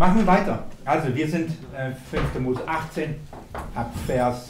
[0.00, 0.64] Machen wir weiter.
[0.86, 2.40] Also wir sind äh, 5.
[2.40, 3.16] Mose 18
[3.74, 4.48] ab Vers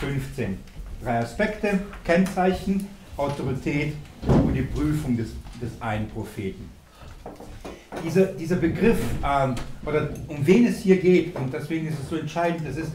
[0.00, 0.58] 15.
[1.02, 2.88] Drei Aspekte, Kennzeichen,
[3.18, 3.94] Autorität
[4.26, 5.28] und die Prüfung des,
[5.60, 6.70] des einen Propheten.
[8.08, 9.54] Dieser, dieser Begriff, ähm,
[9.84, 12.88] oder um wen es hier geht, und deswegen ist es so entscheidend, das ist,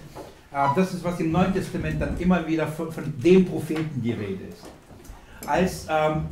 [0.52, 4.12] äh, das ist, was im Neuen Testament dann immer wieder von, von dem Propheten die
[4.12, 4.64] Rede ist.
[5.46, 6.26] Als, ähm,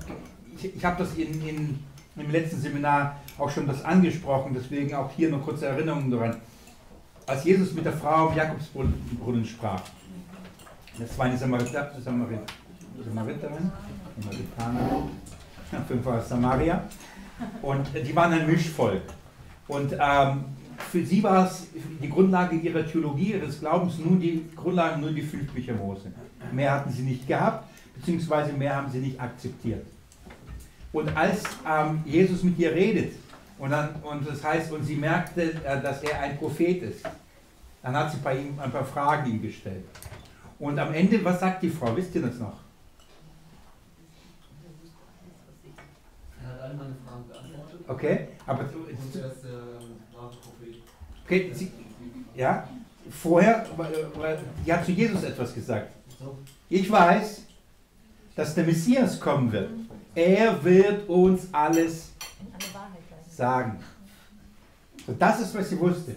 [0.57, 1.79] ich, ich habe das in, in,
[2.15, 6.37] im letzten Seminar auch schon das angesprochen, deswegen auch hier noch kurze Erinnerungen daran.
[7.27, 9.83] Als Jesus mit der Frau am Jakobsbrunnen sprach,
[10.97, 12.39] das war eine Samariter, Samarit,
[13.05, 13.71] Samariterin,
[14.19, 15.09] Samaritanerin,
[15.87, 16.83] fünf aus Samaria,
[17.61, 19.03] und die waren ein Mischvolk.
[19.67, 20.45] Und ähm,
[20.89, 21.67] für sie war es
[22.01, 26.11] die Grundlage ihrer Theologie, ihres Glaubens, nur die Grundlage, nur die fünf Bücher Mose.
[26.51, 29.85] Mehr hatten sie nicht gehabt, beziehungsweise mehr haben sie nicht akzeptiert.
[30.91, 33.13] Und als ähm, Jesus mit ihr redet,
[33.57, 37.07] und, dann, und das heißt, und sie merkte, äh, dass er ein Prophet ist,
[37.83, 39.85] dann hat sie bei ihm ein paar Fragen ihm gestellt.
[40.59, 41.95] Und am Ende, was sagt die Frau?
[41.95, 42.57] Wisst ihr das noch?
[46.41, 47.10] Er hat all meine Fragen.
[47.91, 48.97] Okay, aber er Prophet.
[51.25, 51.71] okay, sie,
[52.35, 52.67] ja,
[53.09, 53.65] vorher,
[54.65, 55.91] die hat zu Jesus etwas gesagt.
[56.69, 57.43] Ich weiß,
[58.35, 59.69] dass der Messias kommen wird.
[60.15, 62.11] Er wird uns alles
[63.29, 63.79] sagen.
[65.07, 66.15] Und das ist, was sie wusste.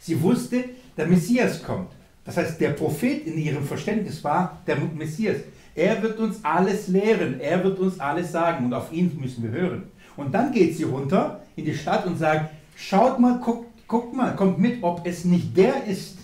[0.00, 0.64] Sie wusste,
[0.96, 1.90] der Messias kommt.
[2.24, 5.38] Das heißt, der Prophet in ihrem Verständnis war der Messias.
[5.74, 9.50] Er wird uns alles lehren, er wird uns alles sagen und auf ihn müssen wir
[9.50, 9.84] hören.
[10.18, 14.34] Und dann geht sie runter in die Stadt und sagt, schaut mal, guckt, guckt mal,
[14.36, 16.18] kommt mit, ob es nicht der ist,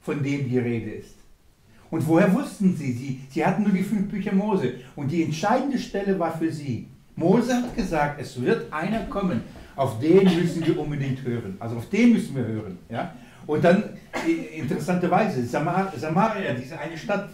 [0.00, 1.14] von dem die Rede ist.
[1.90, 2.92] Und woher wussten sie?
[2.92, 3.20] sie?
[3.30, 4.72] Sie hatten nur die fünf Bücher Mose.
[4.96, 6.88] Und die entscheidende Stelle war für sie.
[7.14, 9.40] Mose hat gesagt, es wird einer kommen,
[9.76, 11.56] auf den müssen wir unbedingt hören.
[11.60, 12.78] Also auf den müssen wir hören.
[12.90, 13.14] Ja?
[13.46, 13.84] Und dann,
[14.26, 17.28] i- interessanterweise, Samar Samaria, diese eine Stadt,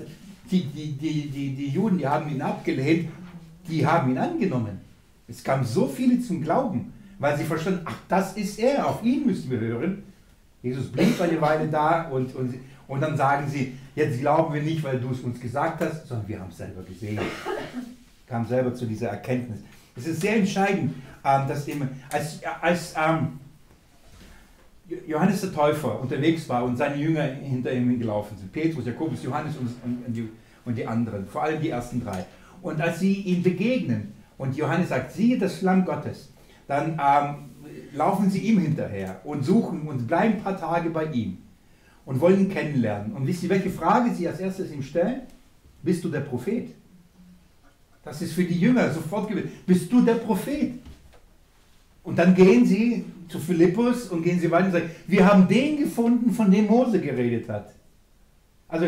[0.51, 3.09] die, die, die, die, die Juden, die haben ihn abgelehnt,
[3.69, 4.82] die haben ihn angenommen.
[5.29, 9.27] Es kamen so viele zum Glauben, weil sie verstanden, ach, das ist er, auf ihn
[9.27, 10.03] müssen wir hören.
[10.63, 12.55] Jesus blieb eine Weile da und, und,
[12.87, 16.29] und dann sagen sie, jetzt glauben wir nicht, weil du es uns gesagt hast, sondern
[16.29, 17.19] wir haben es selber gesehen.
[18.27, 19.59] Kamen selber zu dieser Erkenntnis.
[19.97, 20.95] Es ist sehr entscheidend,
[21.25, 23.39] ähm, dass eben, als, als ähm,
[25.07, 29.57] Johannes der Täufer unterwegs war und seine Jünger hinter ihm gelaufen sind, Petrus, Jakobus, Johannes
[29.57, 29.69] und,
[30.07, 30.29] und, die,
[30.65, 32.25] und die anderen, vor allem die ersten drei.
[32.63, 34.13] Und als sie ihm begegnen
[34.43, 36.33] und Johannes sagt, siehe das Lamm Gottes,
[36.67, 37.51] dann ähm,
[37.95, 41.39] laufen sie ihm hinterher und suchen und bleiben ein paar Tage bei ihm
[42.05, 43.13] und wollen ihn kennenlernen.
[43.13, 45.21] Und wisst ihr, welche Frage sie als erstes ihm stellen?
[45.81, 46.75] Bist du der Prophet?
[48.03, 49.53] Das ist für die Jünger sofort gewesen.
[49.65, 50.73] Bist du der Prophet?
[52.03, 55.77] Und dann gehen sie zu Philippus und gehen sie weiter und sagen, wir haben den
[55.77, 57.73] gefunden, von dem Mose geredet hat.
[58.67, 58.87] Also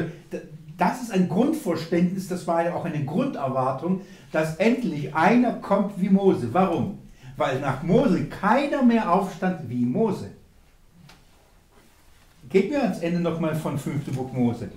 [0.77, 4.01] das ist ein Grundverständnis, das war ja auch eine Grunderwartung,
[4.33, 6.53] dass endlich einer kommt wie Mose.
[6.53, 6.99] Warum?
[7.37, 10.31] Weil nach Mose keiner mehr aufstand wie Mose.
[12.49, 14.05] Geht mir ans Ende nochmal von 5.
[14.15, 14.71] Buch Mose.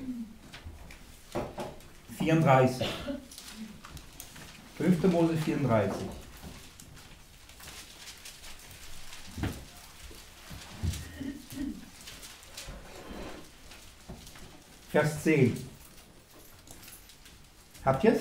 [2.18, 2.88] 34.
[4.78, 5.04] 5.
[5.12, 5.96] Mose 34.
[14.90, 15.77] Vers 10.
[17.88, 18.20] Habt ihr es?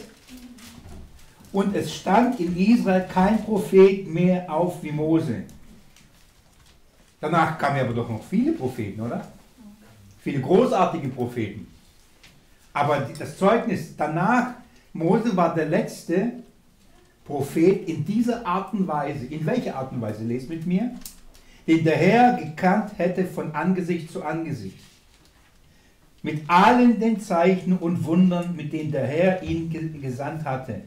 [1.53, 5.43] Und es stand in Israel kein Prophet mehr auf wie Mose.
[7.21, 9.27] Danach kamen aber doch noch viele Propheten, oder?
[10.21, 11.67] Viele großartige Propheten.
[12.73, 14.55] Aber das Zeugnis danach,
[14.93, 16.35] Mose war der letzte
[17.25, 19.27] Prophet in dieser Art und Weise.
[19.27, 20.23] In welcher Art und Weise?
[20.23, 20.93] Lest mit mir.
[21.67, 24.79] Den der Herr gekannt hätte von Angesicht zu Angesicht.
[26.27, 30.81] Mit allen den Zeichen und Wundern, mit denen der Herr ihn ge- gesandt hatte.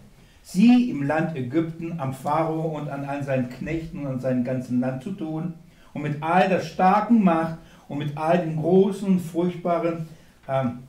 [0.43, 4.81] Sie im Land Ägypten, am Pharao und an all seinen Knechten und an seinem ganzen
[4.81, 5.53] Land zu tun.
[5.93, 7.57] Und mit all der starken Macht
[7.87, 10.09] und mit all dem großen furchtbaren,
[10.49, 10.79] ähm,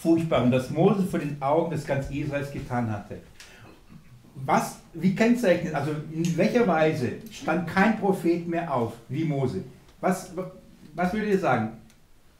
[0.00, 3.18] furchtbaren, das Mose vor den Augen des ganzen Israels getan hatte.
[4.36, 9.64] Was, wie kennzeichnet, also in welcher Weise stand kein Prophet mehr auf wie Mose?
[10.00, 10.32] Was,
[10.94, 11.72] was würdet ihr sagen?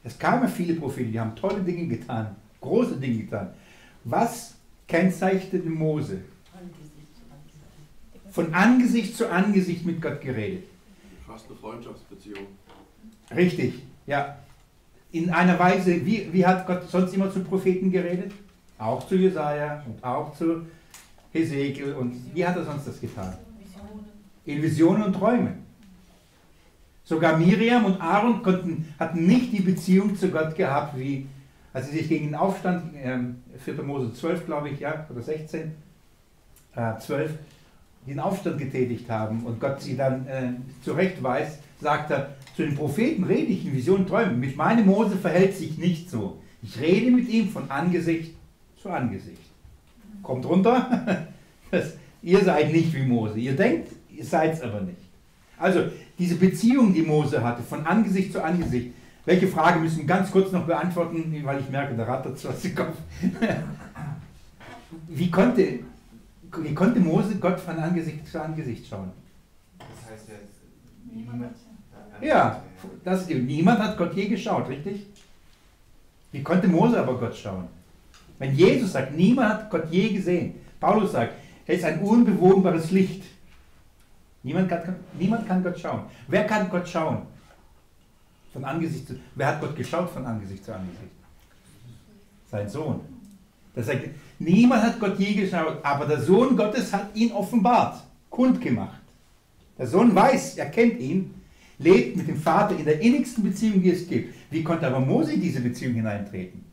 [0.05, 3.51] Es kamen viele Propheten, die haben tolle Dinge getan, große Dinge getan.
[4.05, 4.55] Was
[4.89, 6.23] kennzeichnete Mose?
[8.31, 10.65] Von Angesicht zu Angesicht mit Gott geredet.
[11.27, 12.47] Fast eine Freundschaftsbeziehung.
[13.35, 13.75] Richtig,
[14.07, 14.39] ja.
[15.13, 18.33] in einer Weise, wie, wie hat Gott sonst immer zu Propheten geredet?
[18.79, 20.67] Auch zu Jesaja und auch zu
[21.33, 21.93] Hesekiel.
[21.93, 23.37] Und wie hat er sonst das getan?
[24.45, 25.62] In Visionen und Träumen.
[27.13, 31.27] Sogar Miriam und Aaron konnten, hatten nicht die Beziehung zu Gott gehabt, wie
[31.75, 33.19] als sie sich gegen den Aufstand, äh,
[33.59, 33.83] 4.
[33.83, 35.73] Mose 12, glaube ich, ja, oder 16,
[36.75, 37.33] äh, 12,
[38.07, 43.25] den Aufstand getätigt haben und Gott sie dann äh, zurechtweist, sagt er, zu den Propheten
[43.25, 44.41] rede ich in Visionen, Träumen.
[44.41, 46.39] Mit meinem Mose verhält sich nicht so.
[46.63, 48.35] Ich rede mit ihm von Angesicht
[48.81, 49.43] zu Angesicht.
[50.23, 51.27] Kommt runter,
[51.71, 51.93] das,
[52.23, 53.39] ihr seid nicht wie Mose.
[53.39, 54.97] Ihr denkt, ihr seid es aber nicht.
[55.59, 55.85] Also
[56.19, 58.93] diese Beziehung, die Mose hatte, von Angesicht zu Angesicht.
[59.25, 62.61] Welche Frage müssen wir ganz kurz noch beantworten, weil ich merke, der rattert zu aus
[62.61, 62.97] dem Kopf.
[65.09, 65.81] Wie konnte,
[66.59, 69.11] wie konnte Mose Gott von Angesicht zu Angesicht schauen?
[69.79, 71.55] Das heißt jetzt, niemand.
[72.21, 72.63] Ja,
[73.03, 75.07] das ist, niemand hat Gott je geschaut, richtig?
[76.31, 77.69] Wie konnte Mose aber Gott schauen?
[78.39, 80.55] Wenn Jesus sagt, niemand hat Gott je gesehen.
[80.81, 81.35] Paulus sagt,
[81.67, 83.23] er ist ein unbewohnbares Licht.
[84.43, 86.03] Niemand kann, niemand kann Gott schauen.
[86.29, 87.23] Wer kann Gott schauen?
[88.53, 91.13] Von Angesicht zu, wer hat Gott geschaut von Angesicht zu Angesicht?
[92.51, 93.01] Sein Sohn.
[93.75, 94.09] Das sagt,
[94.39, 99.01] niemand hat Gott je geschaut, aber der Sohn Gottes hat ihn offenbart, kundgemacht.
[99.79, 101.35] Der Sohn weiß, er kennt ihn,
[101.79, 104.35] lebt mit dem Vater in der innigsten Beziehung, die es gibt.
[104.51, 106.65] Wie konnte aber Mose in diese Beziehung hineintreten?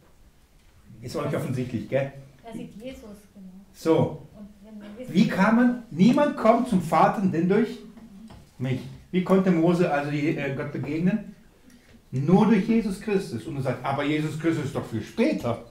[1.01, 2.11] Ist euch offensichtlich, gell?
[2.43, 3.47] Er sieht Jesus, genau.
[3.73, 4.27] So.
[5.07, 7.79] Wie kann man, niemand kommt zum Vater denn durch
[8.57, 8.81] mich.
[9.11, 11.35] Wie konnte Mose also äh, Gott begegnen?
[12.11, 13.45] Nur durch Jesus Christus.
[13.45, 15.65] Und er sagt, aber Jesus Christus ist doch viel später.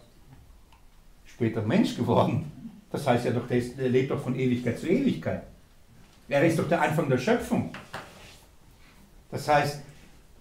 [1.25, 2.50] Später Mensch geworden.
[2.90, 5.43] Das heißt ja doch, der, lebt doch von Ewigkeit zu Ewigkeit.
[6.28, 7.70] Er ist doch der Anfang der Schöpfung.
[9.31, 9.82] Das heißt,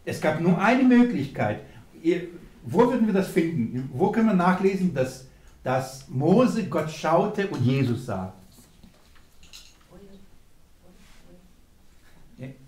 [0.05, 1.61] es gab nur eine Möglichkeit.
[2.63, 3.89] Wo würden wir das finden?
[3.93, 5.27] Wo können wir nachlesen, dass,
[5.63, 8.33] dass Mose Gott schaute und Jesus sah?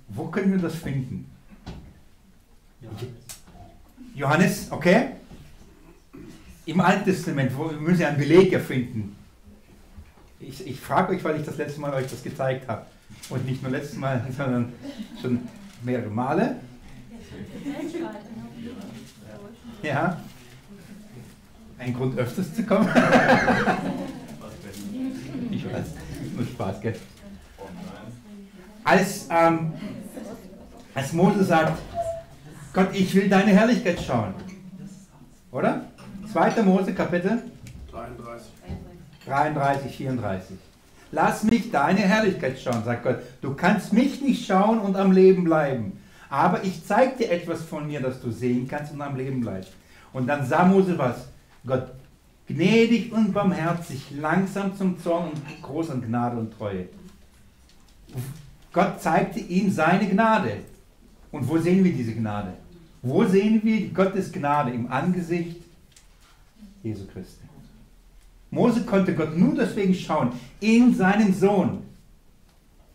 [0.09, 1.29] Wo können wir das finden?
[4.15, 5.11] Johannes, okay?
[6.65, 9.15] Im Alten Testament, wo wir müssen ja einen Beleg erfinden.
[10.39, 12.85] Ich, ich frage euch, weil ich das letzte Mal euch das gezeigt habe.
[13.29, 14.73] Und nicht nur letztes Mal, sondern
[15.21, 15.47] schon
[15.83, 16.55] mehrere Male.
[19.83, 20.21] Ja.
[21.77, 22.89] Ein Grund öfters zu kommen.
[25.51, 25.85] ich weiß,
[26.35, 26.95] nur Spaß, gell?
[28.89, 29.71] Als, ähm,
[30.95, 31.79] als Mose sagt,
[32.73, 34.33] Gott, ich will deine Herrlichkeit schauen.
[35.51, 35.85] Oder?
[36.33, 36.63] 2.
[36.63, 37.43] Mose, Kapitel
[37.91, 38.51] 33.
[39.27, 40.57] 33, 34.
[41.11, 43.17] Lass mich deine Herrlichkeit schauen, sagt Gott.
[43.41, 45.99] Du kannst mich nicht schauen und am Leben bleiben.
[46.27, 49.71] Aber ich zeige dir etwas von mir, das du sehen kannst und am Leben bleibst.
[50.13, 51.27] Und dann sah Mose was.
[51.63, 51.91] Gott,
[52.47, 56.87] gnädig und barmherzig, langsam zum Zorn und groß an Gnade und Treue.
[58.71, 60.57] Gott zeigte ihm seine Gnade.
[61.31, 62.53] Und wo sehen wir diese Gnade?
[63.01, 64.71] Wo sehen wir Gottes Gnade?
[64.71, 65.57] Im Angesicht
[66.83, 67.43] Jesu Christi.
[68.51, 71.83] Mose konnte Gott nur deswegen schauen, in seinen Sohn.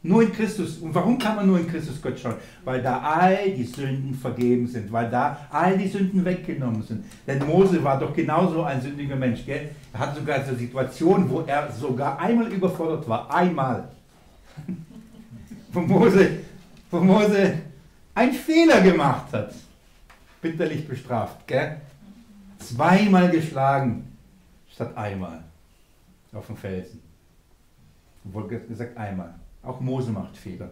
[0.03, 0.79] Nur in Christus.
[0.79, 2.35] Und warum kann man nur in Christus Gott schauen?
[2.65, 7.05] Weil da all die Sünden vergeben sind, weil da all die Sünden weggenommen sind.
[7.27, 9.47] Denn Mose war doch genauso ein sündiger Mensch.
[9.47, 9.71] Gell?
[9.95, 13.35] Er hatte sogar so Situationen, wo er sogar einmal überfordert war.
[13.35, 13.89] Einmal.
[15.75, 16.39] Wo, Mose,
[16.91, 17.59] wo Mose
[18.15, 19.55] einen Fehler gemacht hat.
[20.41, 21.47] Bitterlich bestraft.
[21.47, 21.81] Gell?
[22.59, 24.17] Zweimal geschlagen
[24.71, 25.43] statt einmal
[26.33, 27.01] auf dem Felsen.
[28.25, 29.35] Wurde gesagt einmal.
[29.63, 30.71] Auch Mose macht Fehler.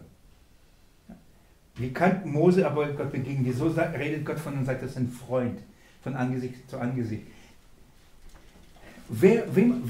[1.75, 3.45] Wie kann Mose aber Gott begegnen?
[3.45, 5.59] Wieso redet Gott von und sagt, das ist ein Freund
[6.03, 7.23] von Angesicht zu Angesicht?
[9.09, 9.81] Wer, wem,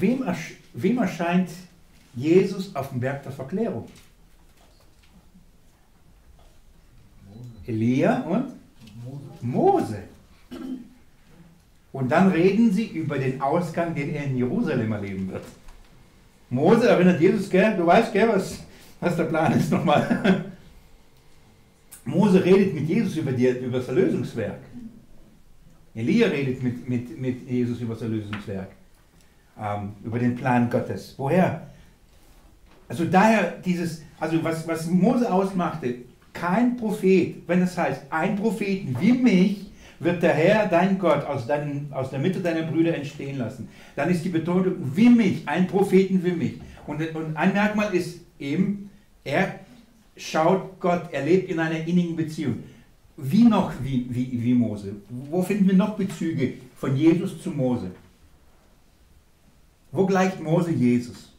[0.74, 1.50] wem erscheint
[2.16, 3.88] Jesus auf dem Berg der Verklärung?
[7.66, 8.54] Elia und
[9.42, 10.00] Mose.
[11.92, 15.44] Und dann reden sie über den Ausgang, den er in Jerusalem erleben wird.
[16.50, 17.76] Mose erinnert Jesus, gell?
[17.78, 18.60] du weißt, gell, was,
[19.00, 20.46] was der Plan ist nochmal.
[22.06, 24.60] Mose redet mit Jesus über, die, über das Erlösungswerk.
[25.96, 28.70] Elia redet mit, mit, mit Jesus über das Erlösungswerk.
[29.60, 31.14] Ähm, über den Plan Gottes.
[31.18, 31.68] Woher?
[32.88, 35.96] Also daher dieses, also was, was Mose ausmachte,
[36.34, 39.66] kein Prophet, wenn es heißt, ein Propheten wie mich
[40.00, 43.70] wird der Herr, dein Gott, aus, deinen, aus der Mitte deiner Brüder entstehen lassen.
[43.96, 46.54] Dann ist die Betonung wie mich, ein Propheten wie mich.
[46.86, 48.90] Und, und ein Merkmal ist eben,
[49.24, 49.60] er
[50.18, 52.64] schaut Gott, er lebt in einer innigen Beziehung.
[53.18, 54.96] wie noch wie, wie, wie Mose?
[55.10, 57.92] Wo finden wir noch Bezüge von Jesus zu Mose?
[59.92, 61.33] Wo gleicht Mose Jesus?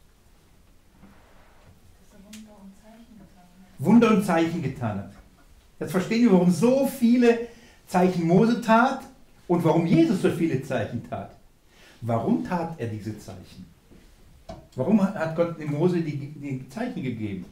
[3.79, 5.11] Wunder und Zeichen getan hat.
[5.79, 7.47] Jetzt verstehen wir, warum so viele
[7.87, 9.01] Zeichen Mose tat
[9.47, 11.35] und warum Jesus so viele Zeichen tat.
[12.01, 13.65] Warum tat er diese Zeichen?
[14.75, 17.45] Warum hat Gott dem Mose die, die Zeichen gegeben?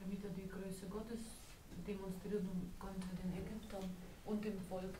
[0.00, 1.20] Damit er die Größe Gottes
[1.86, 3.90] demonstrieren konnte den Ägyptern
[4.24, 4.94] und dem Volk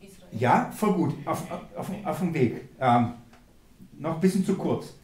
[0.00, 0.38] Israel.
[0.38, 2.68] Ja, voll gut, auf, auf, auf dem Weg.
[2.80, 3.14] Ähm,
[3.98, 4.94] noch ein bisschen zu kurz.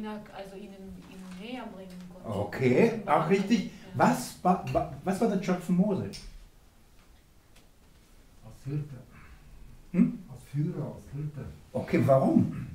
[0.00, 2.38] Und also, ihn, also ihnen, ihnen näher bringen konnte.
[2.38, 3.70] Okay, auch richtig.
[3.94, 4.64] Was war,
[5.04, 6.04] was war der Job von Mose?
[6.04, 6.16] Als
[8.64, 8.94] Hirte.
[9.92, 10.18] Hm?
[10.30, 11.44] Als Führer, als Hirte.
[11.72, 12.66] Okay, warum?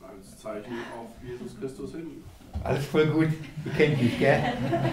[0.00, 2.06] Als Zeichen auf Jesus Christus hin.
[2.62, 3.28] Alles voll gut.
[3.64, 4.42] Ihr kennt mich, gell?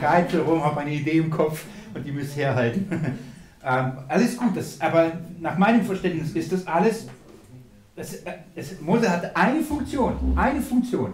[0.01, 2.87] Reite rum, habe eine Idee im Kopf und die müsst herhalten.
[3.63, 7.07] ähm, alles gut, das, aber nach meinem Verständnis ist das alles.
[7.97, 8.15] Das,
[8.55, 11.13] das, Mose hatte eine Funktion, eine Funktion.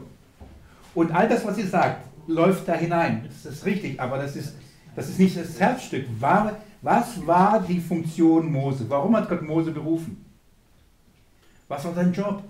[0.93, 3.23] Und all das, was ihr sagt, läuft da hinein.
[3.25, 4.55] Das ist richtig, aber das ist,
[4.93, 6.05] das ist nicht das Herzstück.
[6.19, 8.85] War, was war die Funktion Mose?
[8.89, 10.25] Warum hat Gott Mose berufen?
[11.69, 12.43] Was war sein Job?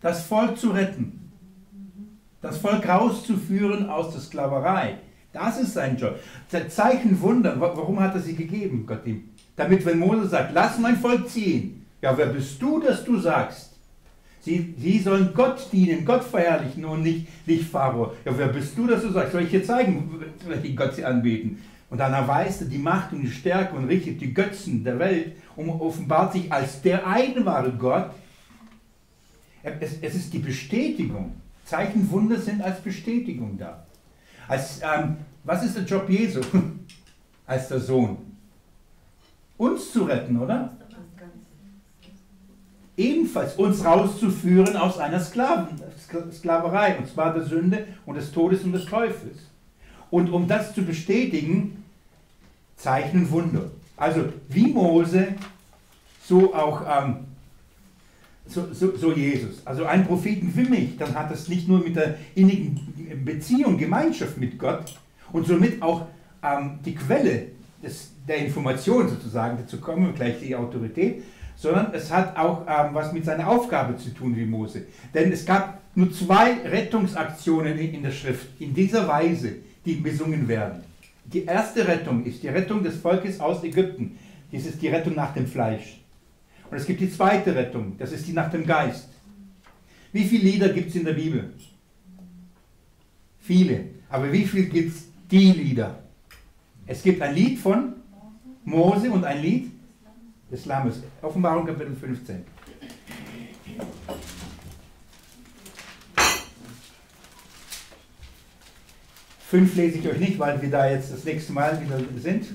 [0.00, 1.30] Das Volk zu retten.
[2.40, 4.98] Das Volk rauszuführen aus der Sklaverei.
[5.32, 6.18] Das ist sein Job.
[6.68, 9.28] Zeichen, Wunder, warum hat er sie gegeben, Gott ihm?
[9.54, 11.81] Damit, wenn Mose sagt, lass mein Volk ziehen.
[12.02, 13.70] Ja, wer bist du, dass du sagst?
[14.40, 18.12] Sie, sie sollen Gott dienen, Gott verherrlichen und nicht, nicht Pharao.
[18.24, 21.62] Ja, wer bist du, dass du sagst, soll ich dir zeigen, welchen Gott sie anbeten?
[21.88, 25.36] Und dann erweist er die Macht und die Stärke und richtet die Götzen der Welt
[25.54, 28.10] und offenbart sich als der eine wahre Gott.
[29.62, 31.34] Es, es ist die Bestätigung.
[31.64, 33.86] Zeichen, Wunder sind als Bestätigung da.
[34.48, 36.40] Als, ähm, was ist der Job Jesu
[37.46, 38.16] als der Sohn?
[39.56, 40.76] Uns zu retten, oder?
[42.96, 45.80] Ebenfalls uns rauszuführen aus einer Sklaven,
[46.32, 49.38] Sklaverei, und zwar der Sünde und des Todes und des Teufels.
[50.10, 51.82] Und um das zu bestätigen,
[52.76, 53.70] Zeichen Wunder.
[53.96, 55.28] Also wie Mose,
[56.24, 57.16] so auch ähm,
[58.46, 59.64] so, so, so, Jesus.
[59.64, 64.36] Also ein Propheten wie mich, dann hat das nicht nur mit der innigen Beziehung, Gemeinschaft
[64.36, 64.98] mit Gott
[65.32, 66.06] und somit auch
[66.42, 67.46] ähm, die Quelle
[67.82, 71.22] des, der Information sozusagen, dazu kommen wir gleich die Autorität,
[71.62, 74.82] sondern es hat auch ähm, was mit seiner Aufgabe zu tun wie Mose.
[75.14, 79.54] Denn es gab nur zwei Rettungsaktionen in der Schrift, in dieser Weise,
[79.86, 80.82] die besungen werden.
[81.24, 84.18] Die erste Rettung ist die Rettung des Volkes aus Ägypten.
[84.50, 86.00] Dies ist die Rettung nach dem Fleisch.
[86.68, 89.10] Und es gibt die zweite Rettung, das ist die nach dem Geist.
[90.12, 91.52] Wie viele Lieder gibt es in der Bibel?
[93.38, 93.84] Viele.
[94.08, 96.00] Aber wie viele gibt es die Lieder?
[96.88, 97.92] Es gibt ein Lied von
[98.64, 99.71] Mose und ein Lied
[100.52, 101.02] des Lammes.
[101.22, 102.44] Offenbarung Kapitel 15.
[109.48, 112.46] Fünf lese ich euch nicht, weil wir da jetzt das nächste Mal wieder sind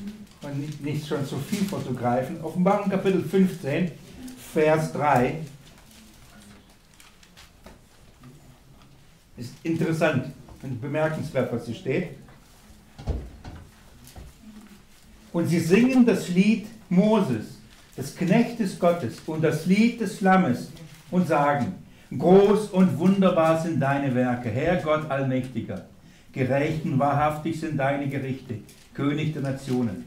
[0.42, 2.42] und nicht, nicht schon zu viel vorzugreifen.
[2.42, 3.92] Offenbarung Kapitel 15,
[4.54, 5.40] Vers 3.
[9.38, 10.28] Ist interessant
[10.64, 12.10] und bemerkenswert, was hier steht.
[15.34, 17.57] Und sie singen das Lied Moses,
[17.98, 20.72] des Knechtes Gottes und das Lied des Lammes
[21.10, 21.74] und sagen,
[22.16, 25.86] groß und wunderbar sind deine Werke, Herr Gott Allmächtiger.
[26.32, 28.60] Gerecht und wahrhaftig sind deine Gerichte,
[28.94, 30.06] König der Nationen.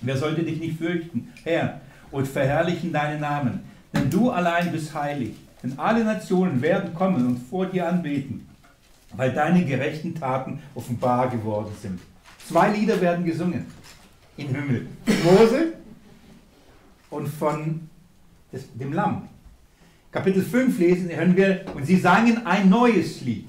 [0.00, 3.60] Wer sollte dich nicht fürchten, Herr, und verherrlichen deinen Namen?
[3.94, 5.34] Denn du allein bist heilig.
[5.62, 8.46] Denn alle Nationen werden kommen und vor dir anbeten,
[9.16, 12.00] weil deine gerechten Taten offenbar geworden sind.
[12.48, 13.66] Zwei Lieder werden gesungen
[14.36, 14.86] im Himmel.
[15.24, 15.77] Mose
[17.10, 17.88] und von
[18.74, 19.28] dem Lamm.
[20.10, 23.48] Kapitel 5 lesen, hören wir, und sie sangen ein neues Lied.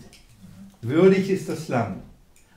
[0.82, 2.02] Würdig ist das Lamm.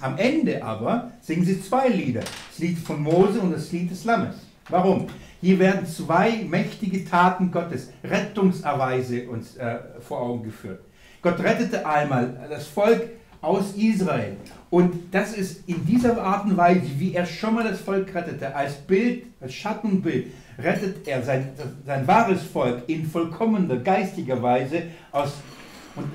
[0.00, 2.20] Am Ende aber singen sie zwei Lieder.
[2.20, 4.34] Das Lied von Mose und das Lied des Lammes.
[4.68, 5.06] Warum?
[5.40, 10.80] Hier werden zwei mächtige Taten Gottes, Rettungserweise uns äh, vor Augen geführt.
[11.20, 14.36] Gott rettete einmal das Volk aus Israel.
[14.70, 18.54] Und das ist in dieser Art und Weise, wie er schon mal das Volk rettete,
[18.54, 20.28] als Bild, als Schattenbild,
[20.58, 21.50] rettet er sein,
[21.86, 25.34] sein wahres Volk in vollkommener geistiger Weise aus.
[25.94, 26.06] Und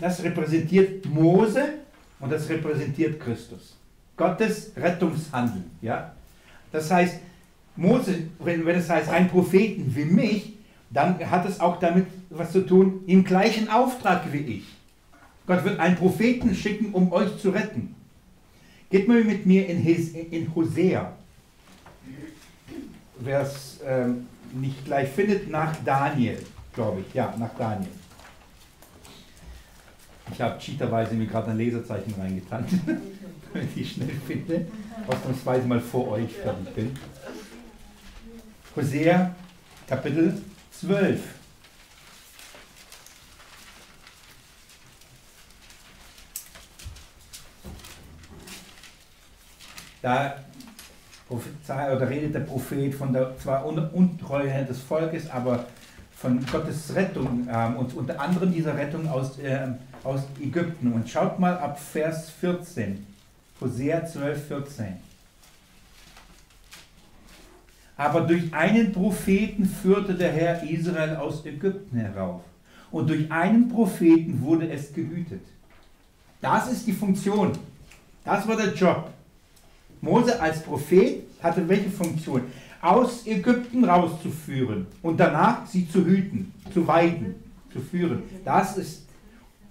[0.00, 1.74] das repräsentiert Mose
[2.20, 3.76] und das repräsentiert Christus.
[4.16, 5.70] Gottes Rettungshandeln.
[5.80, 6.12] Ja?
[6.72, 7.18] Das heißt,
[7.76, 10.52] Mose, wenn, wenn es heißt, ein Propheten wie mich,
[10.90, 14.64] dann hat es auch damit was zu tun, im gleichen Auftrag wie ich.
[15.46, 17.94] Gott wird einen Propheten schicken, um euch zu retten.
[18.90, 21.12] Geht mal mit mir in, Hosea.
[23.20, 26.38] Wer es ähm, nicht gleich findet, nach Daniel,
[26.72, 27.14] glaube ich.
[27.14, 27.90] Ja, nach Daniel.
[30.32, 32.64] Ich habe cheaterweise mir gerade ein Leserzeichen reingetan,
[33.52, 34.66] wenn ich schnell finde.
[35.06, 36.98] Ausnahmsweise mal vor euch fertig bin.
[38.74, 39.34] Hosea,
[39.86, 41.20] Kapitel 12.
[50.00, 50.44] Da
[51.30, 55.64] prophezei, oder redet der Prophet von der zwar Untreue des Volkes, aber
[56.16, 59.68] von Gottes Rettung ähm, und unter anderem dieser Rettung aus, äh,
[60.04, 60.92] aus Ägypten.
[60.92, 63.06] Und schaut mal ab Vers 14,
[63.60, 64.86] Hosea 12, 14.
[67.96, 72.42] Aber durch einen Propheten führte der Herr Israel aus Ägypten herauf.
[72.90, 75.42] Und durch einen Propheten wurde es gehütet.
[76.40, 77.52] Das ist die Funktion.
[78.24, 79.10] Das war der Job.
[80.00, 82.42] Mose als Prophet hatte welche Funktion?
[82.80, 87.34] Aus Ägypten rauszuführen und danach sie zu hüten, zu weiden,
[87.72, 88.22] zu führen.
[88.44, 89.06] Das ist,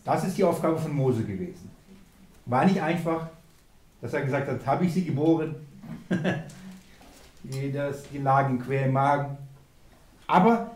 [0.05, 1.69] das ist die Aufgabe von Mose gewesen.
[2.45, 3.27] War nicht einfach,
[4.01, 5.55] dass er gesagt hat, habe ich sie geboren?
[7.43, 9.37] die, lagen quer im Magen.
[10.27, 10.71] Aber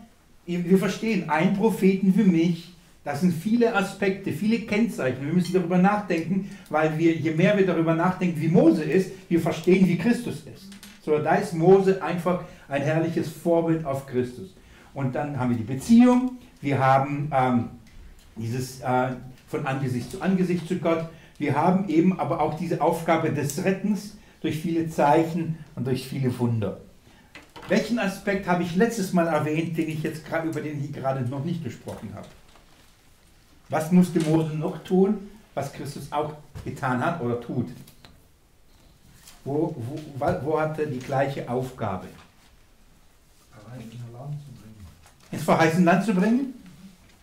[0.45, 2.72] wir verstehen, ein Propheten für mich,
[3.03, 5.25] das sind viele Aspekte, viele Kennzeichen.
[5.25, 9.41] Wir müssen darüber nachdenken, weil wir, je mehr wir darüber nachdenken, wie Mose ist, wir
[9.41, 10.69] verstehen, wie Christus ist.
[11.01, 14.55] So, da ist Mose einfach ein herrliches Vorbild auf Christus.
[14.93, 17.69] Und dann haben wir die Beziehung, wir haben ähm,
[18.37, 19.09] dieses äh,
[19.47, 24.17] von Angesicht zu Angesicht zu Gott, wir haben eben aber auch diese Aufgabe des Rettens
[24.39, 26.79] durch viele Zeichen und durch viele Wunder.
[27.67, 31.43] Welchen Aspekt habe ich letztes Mal erwähnt, den ich jetzt über den ich gerade noch
[31.43, 32.27] nicht gesprochen habe?
[33.69, 37.69] Was musste Mose noch tun, was Christus auch getan hat oder tut?
[39.45, 42.07] Wo, wo, wo hat er die gleiche Aufgabe?
[45.31, 46.53] Ins verheißene Land zu bringen?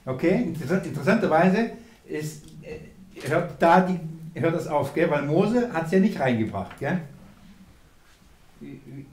[0.05, 1.71] Okay, interessant, interessanterweise
[2.07, 4.01] ist, äh, hört, da die,
[4.35, 5.11] hört das auf, gell?
[5.11, 6.79] weil Mose hat es ja nicht reingebracht.
[6.79, 7.01] Gell?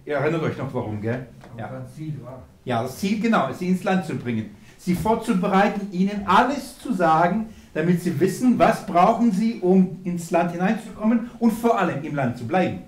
[0.06, 1.28] Ihr erinnert euch noch warum, gell?
[1.58, 1.68] Ja.
[1.68, 2.42] Das Ziel war.
[2.66, 4.56] Ja, das Ziel, genau, sie ins Land zu bringen.
[4.88, 10.54] Sie vorzubereiten, ihnen alles zu sagen, damit sie wissen, was brauchen sie, um ins Land
[10.54, 12.84] hineinzukommen und vor allem im Land zu bleiben.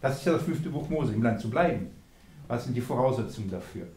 [0.00, 1.88] Das ist ja das fünfte Buch Mose, im Land zu bleiben.
[2.48, 3.88] Was sind die Voraussetzungen dafür?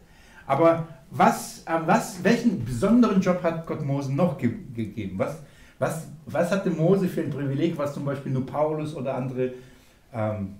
[0.46, 5.18] Aber was, was, welchen besonderen Job hat Gott Mose noch ge gegeben?
[5.18, 5.38] Was,
[5.78, 9.54] was, was hatte Mose für ein Privileg, was zum Beispiel nur Paulus oder andere
[10.12, 10.56] ähm,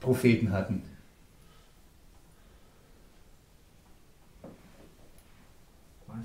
[0.00, 0.82] Propheten hatten?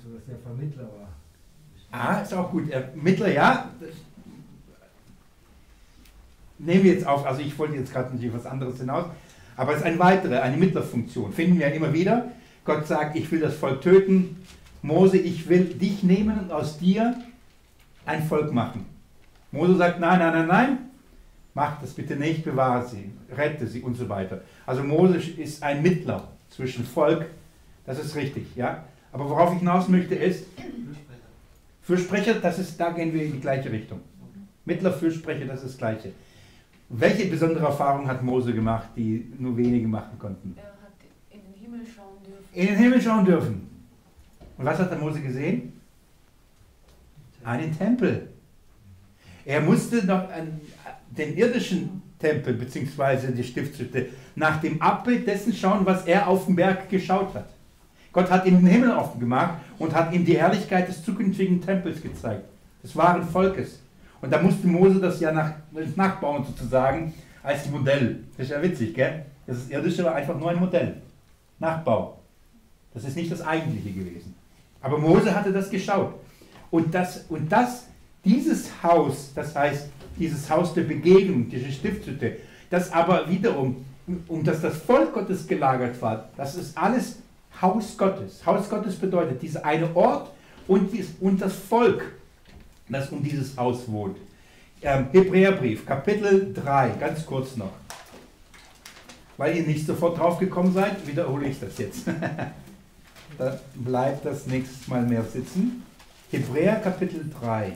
[0.03, 1.09] Du, dass der Vermittler war?
[1.91, 2.69] Ah, ist auch gut.
[2.95, 3.69] Mittler, ja,
[6.57, 9.05] nehmen wir jetzt auf, also ich wollte jetzt gerade natürlich was anderes hinaus,
[9.55, 11.31] aber es ist eine weitere, eine Mittlerfunktion.
[11.31, 12.31] Finden wir immer wieder.
[12.65, 14.43] Gott sagt, ich will das Volk töten.
[14.81, 17.15] Mose, ich will dich nehmen und aus dir
[18.05, 18.85] ein Volk machen.
[19.51, 20.77] Mose sagt, nein, nein, nein, nein,
[21.53, 24.41] mach das bitte nicht, bewahre sie, rette sie und so weiter.
[24.65, 27.25] Also Mose ist ein Mittler zwischen Volk,
[27.85, 28.83] das ist richtig, ja.
[29.15, 30.45] Aber worauf ich hinaus möchte ist,
[31.83, 34.01] Fürsprecher, das ist, da gehen wir in die gleiche Richtung.
[34.65, 36.11] Mittler, Fürsprecher, das ist das Gleiche.
[36.89, 40.57] Welche besondere Erfahrung hat Mose gemacht, die nur wenige machen konnten?
[40.57, 40.91] Er hat
[41.29, 42.45] in den Himmel schauen dürfen.
[42.51, 43.69] In den Himmel schauen dürfen.
[44.57, 45.79] Und was hat der Mose gesehen?
[47.45, 48.27] Einen Tempel.
[49.45, 50.59] Er musste noch an
[51.11, 53.31] den irdischen Tempel bzw.
[53.31, 57.54] die Stiftshütte nach dem Abbild dessen schauen, was er auf dem Berg geschaut hat.
[58.15, 62.01] Gott hat ihm den Himmel offen gemacht und hat ihm die Herrlichkeit des zukünftigen Tempels
[62.01, 62.45] gezeigt,
[62.81, 63.81] des wahren Volkes.
[64.21, 65.51] Und da musste Mose das ja nach,
[65.97, 68.23] nachbauen sozusagen als Modell.
[68.37, 69.25] Das ist ja witzig, gell?
[69.45, 70.95] Das ist irdische war einfach nur ein Modell.
[71.59, 72.17] Nachbau.
[72.93, 74.33] Das ist nicht das eigentliche gewesen.
[74.81, 76.13] Aber Mose hatte das geschaut.
[76.71, 77.87] Und das, und das,
[78.23, 82.37] dieses Haus, das heißt, dieses Haus der Begegnung, diese Stiftshütte,
[82.69, 83.83] das aber wiederum,
[84.29, 87.17] um das das Volk Gottes gelagert war, das ist alles
[87.61, 88.45] Haus Gottes.
[88.45, 90.31] Haus Gottes bedeutet dieser eine Ort
[90.67, 92.11] und, dies, und das Volk
[92.89, 94.17] das um dieses Haus wohnt.
[94.81, 97.73] Ähm, Hebräerbrief, Kapitel 3, ganz kurz noch.
[99.37, 102.07] Weil ihr nicht sofort drauf gekommen seid, wiederhole ich das jetzt.
[103.37, 105.83] Dann bleibt das nächstes Mal mehr sitzen.
[106.31, 107.73] Hebräer Kapitel 3.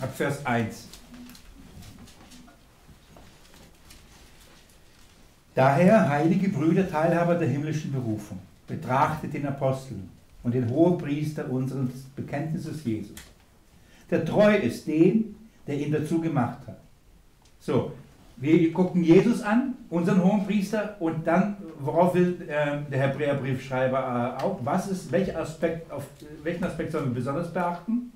[0.00, 0.88] Ab Vers 1.
[5.56, 10.10] Daher, heilige Brüder, Teilhaber der himmlischen Berufung, betrachtet den Aposteln
[10.42, 13.16] und den Hohepriester unseres Bekenntnisses Jesus,
[14.10, 15.34] der treu ist dem,
[15.66, 16.76] der ihn dazu gemacht hat.
[17.58, 17.92] So,
[18.36, 24.60] wir gucken Jesus an, unseren Hohenpriester, und dann, worauf will äh, der Hebräerbriefschreiber äh, auch,
[24.62, 26.06] was ist, welcher Aspekt, auf
[26.42, 28.12] welchen Aspekt sollen wir besonders beachten?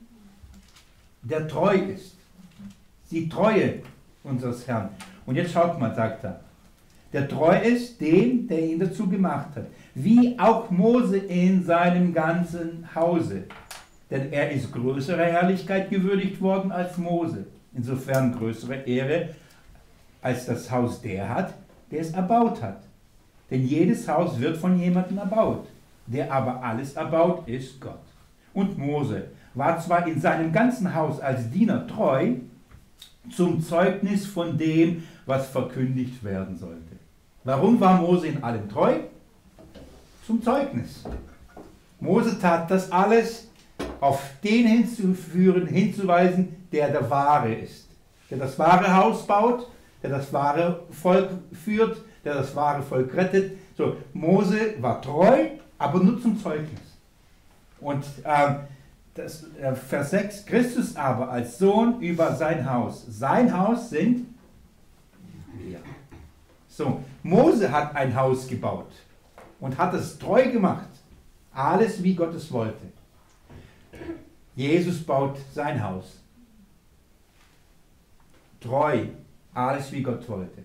[1.23, 2.17] Der treu ist.
[3.11, 3.81] Die Treue
[4.25, 4.91] unseres Herrn.
[5.25, 6.41] Und jetzt schaut mal, sagt er,
[7.13, 9.67] der treu ist dem, der ihn dazu gemacht hat.
[9.95, 13.45] Wie auch Mose in seinem ganzen Hause.
[14.11, 17.47] Denn er ist größere Herrlichkeit gewürdigt worden als Mose.
[17.75, 19.31] Insofern größere Ehre
[20.23, 21.55] als das Haus der hat,
[21.91, 22.83] der es erbaut hat.
[23.51, 25.67] Denn jedes Haus wird von jemandem erbaut.
[26.07, 28.03] Der aber alles erbaut, ist Gott.
[28.55, 32.35] Und Mose war zwar in seinem ganzen Haus als Diener treu,
[33.35, 36.90] zum Zeugnis von dem, was verkündigt werden sollte.
[37.45, 38.95] Warum war Mose in allem treu?
[40.27, 41.05] Zum Zeugnis.
[41.99, 43.49] Mose tat das alles,
[44.01, 47.89] auf den hinzuführen, hinzuweisen, der der Wahre ist.
[48.31, 49.67] Der das wahre Haus baut,
[50.03, 53.53] der das wahre Volk führt, der das wahre Volk rettet.
[53.77, 55.49] So, Mose war treu,
[55.79, 56.81] aber nur zum Zeugnis.
[57.81, 58.55] Und äh,
[59.15, 63.05] das, äh, Vers 6, Christus aber als Sohn über sein Haus.
[63.09, 64.27] Sein Haus sind.
[66.81, 68.91] So, Mose hat ein Haus gebaut
[69.61, 70.89] und hat es treu gemacht.
[71.53, 72.87] Alles wie Gott es wollte.
[74.57, 76.23] Jesus baut sein Haus.
[78.61, 79.09] Treu,
[79.53, 80.63] alles wie Gott wollte.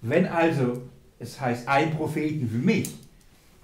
[0.00, 0.82] Wenn also
[1.18, 2.94] es heißt ein Propheten wie mich,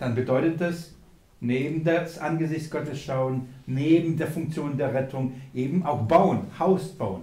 [0.00, 0.90] dann bedeutet das
[1.38, 7.22] neben das Angesicht Gottes schauen, neben der Funktion der Rettung eben auch bauen, Haus bauen.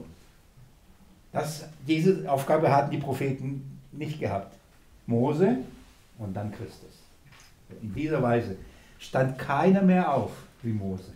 [1.34, 4.56] Das, diese Aufgabe hatten die Propheten nicht gehabt.
[5.06, 5.58] Mose
[6.18, 6.92] und dann Christus.
[7.82, 8.56] In dieser Weise
[9.00, 11.12] stand keiner mehr auf wie Mose.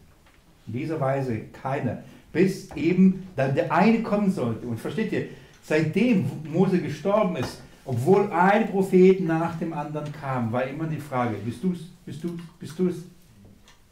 [0.68, 2.04] In dieser Weise keiner.
[2.32, 4.66] Bis eben dann der eine kommen sollte.
[4.66, 5.28] Und versteht ihr,
[5.62, 11.36] seitdem Mose gestorben ist, obwohl ein Prophet nach dem anderen kam, war immer die Frage,
[11.44, 13.04] bist du es, bist du bist du es?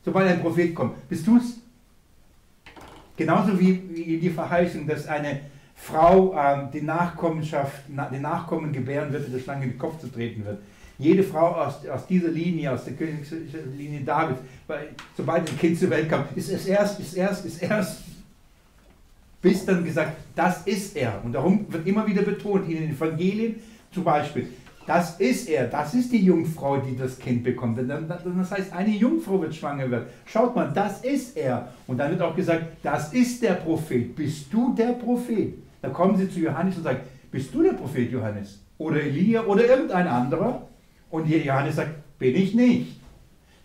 [0.04, 1.58] Sobald ein Prophet kommt, bist du es?
[3.17, 5.41] Genauso wie die Verheißung, dass eine
[5.84, 10.08] Frau äh, die Nachkommenschaft, na, den Nachkommen gebären wird, der Schlange in den Kopf zu
[10.12, 10.60] treten wird.
[11.00, 15.89] Jede Frau aus, aus dieser Linie, aus der Königslinie Davids, weil, sobald ein Kind zur
[15.89, 18.04] Welt kam, ist es erst, ist erst, ist erst,
[19.41, 21.20] bis dann gesagt, das ist er.
[21.24, 23.56] Und darum wird immer wieder betont in den Evangelien
[23.91, 24.50] zum Beispiel,
[24.86, 27.80] das ist er, das ist die Jungfrau, die das Kind bekommt.
[27.80, 30.08] Das heißt, eine Jungfrau wird schwanger wird.
[30.26, 31.70] Schaut mal, das ist er.
[31.88, 34.15] Und dann wird auch gesagt, das ist der Prophet.
[34.15, 35.54] Bist du der Prophet?
[35.82, 38.60] Da kommen sie zu Johannes und sagen, bist du der Prophet Johannes?
[38.78, 40.67] Oder Elia oder irgendein anderer?
[41.10, 43.00] Und Johannes sagt, bin ich nicht.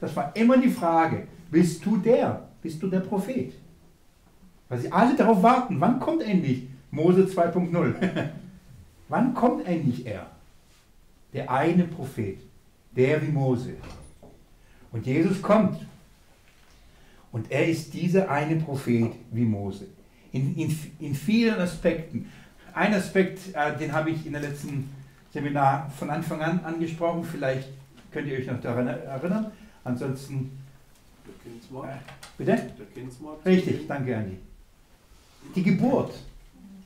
[0.00, 2.48] Das war immer die Frage, bist du der?
[2.62, 3.52] Bist du der Prophet?
[4.68, 7.94] Weil sie alle darauf warten, wann kommt endlich Mose 2.0?
[9.09, 10.26] wann kommt endlich er?
[11.33, 12.38] Der eine Prophet,
[12.96, 13.74] der wie Mose.
[14.90, 15.87] Und Jesus kommt.
[17.31, 19.87] Und er ist dieser eine Prophet wie Mose
[20.37, 22.31] in, in, in vielen Aspekten.
[22.75, 24.90] Ein Aspekt, äh, den habe ich in der letzten
[25.33, 27.68] Seminar von Anfang an angesprochen, vielleicht
[28.12, 29.53] könnt ihr euch noch daran erinnern.
[29.85, 30.51] Ansonsten.
[31.27, 31.88] Der Kindsmord.
[31.88, 31.96] Äh,
[32.38, 32.53] bitte?
[32.79, 33.44] Der Kindsmord.
[33.46, 34.37] Richtig, danke Andi.
[35.55, 36.14] Die Geburt.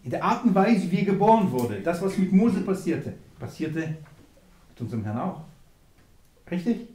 [0.04, 3.80] In der Art und Weise, wie er geboren wurde, das, was mit Mose passierte, passierte
[3.80, 5.42] mit unserem Herrn auch.
[6.50, 6.88] Richtig?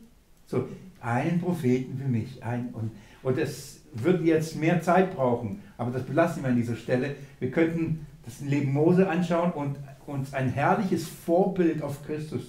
[0.48, 0.68] So,
[1.02, 2.44] einen Propheten für mich.
[2.44, 2.92] Ein, und,
[3.22, 7.16] und es wird jetzt mehr Zeit brauchen, aber das belassen wir an dieser Stelle.
[7.40, 12.44] Wir könnten das Leben Mose anschauen und uns ein herrliches Vorbild auf Christus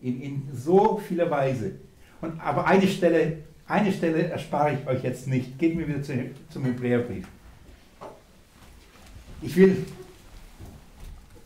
[0.00, 1.72] in, in so vieler Weise.
[2.20, 5.58] Und, aber eine Stelle, eine Stelle erspare ich euch jetzt nicht.
[5.58, 6.12] Geht mir wieder zu,
[6.50, 7.26] zum Hebräerbrief.
[9.42, 9.86] Ich will,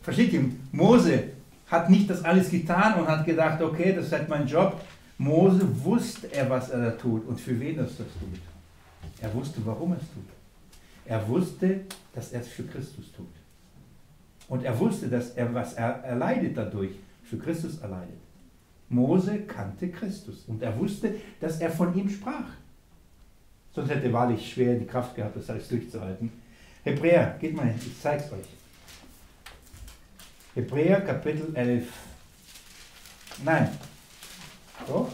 [0.01, 1.23] versteht ihr, Mose
[1.67, 4.81] hat nicht das alles getan und hat gedacht, okay, das ist halt mein Job.
[5.17, 8.07] Mose wusste er, was er da tut und für wen er das tut.
[9.21, 10.25] Er wusste, warum er es tut.
[11.05, 11.81] Er wusste,
[12.13, 13.27] dass er es für Christus tut.
[14.47, 16.91] Und er wusste, dass er, was er erleidet dadurch,
[17.23, 18.19] für Christus erleidet.
[18.89, 22.49] Mose kannte Christus und er wusste, dass er von ihm sprach.
[23.73, 26.31] Sonst hätte wahrlich schwer die Kraft gehabt, das alles durchzuhalten.
[26.83, 28.47] Hebräer, geht mal, ich zeige es euch.
[30.53, 31.87] Hebräer Kapitel 11.
[33.43, 33.69] Nein.
[34.87, 35.11] Doch?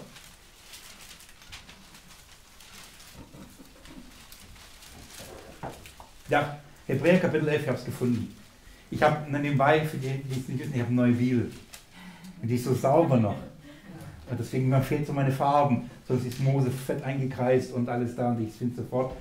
[6.31, 6.55] Ja,
[6.87, 8.33] Hebräer Kapitel 11, ich habe es gefunden.
[8.89, 11.51] Ich habe nebenbei, für die, die es nicht wissen, ich habe Neuwiel.
[12.41, 13.35] Und die ist so sauber noch.
[14.29, 15.89] Und deswegen mir fehlt so meine Farben.
[16.07, 19.13] Sonst ist Mose fett eingekreist und alles da und ich finde sofort.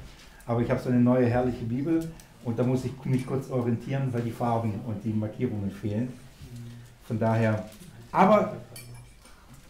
[0.47, 2.09] Aber ich habe so eine neue herrliche Bibel
[2.45, 6.13] und da muss ich mich kurz orientieren, weil die Farben und die Markierungen fehlen.
[7.09, 7.69] Von daher.
[8.13, 8.57] Aber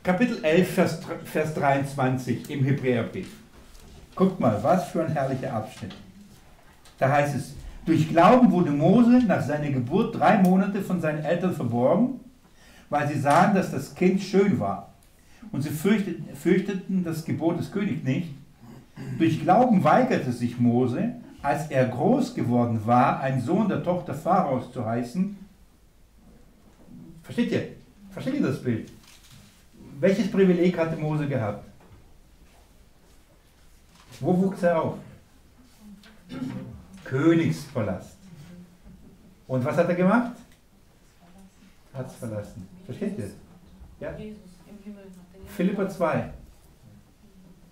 [0.03, 3.33] Kapitel 11, Vers, Vers 23 im Hebräerbrief.
[4.15, 5.95] Guckt mal, was für ein herrlicher Abschnitt.
[7.01, 7.55] Da heißt es,
[7.87, 12.21] durch Glauben wurde Mose nach seiner Geburt drei Monate von seinen Eltern verborgen,
[12.91, 14.93] weil sie sahen, dass das Kind schön war.
[15.51, 18.29] Und sie fürchteten, fürchteten das Gebot des Königs nicht.
[19.19, 24.71] Durch Glauben weigerte sich Mose, als er groß geworden war, ein Sohn der Tochter Pharaos
[24.71, 25.39] zu heißen.
[27.23, 27.69] Versteht ihr?
[28.11, 28.91] Versteht ihr das Bild?
[30.01, 31.65] Welches Privileg hatte Mose gehabt?
[34.21, 34.95] Wo wuchs er auf?
[37.11, 38.17] Königspalast.
[39.49, 40.37] Und was hat er gemacht?
[41.93, 42.69] Hat es verlassen.
[42.85, 43.31] Versteht ihr?
[43.99, 44.15] Ja?
[45.49, 46.31] Philippa 2.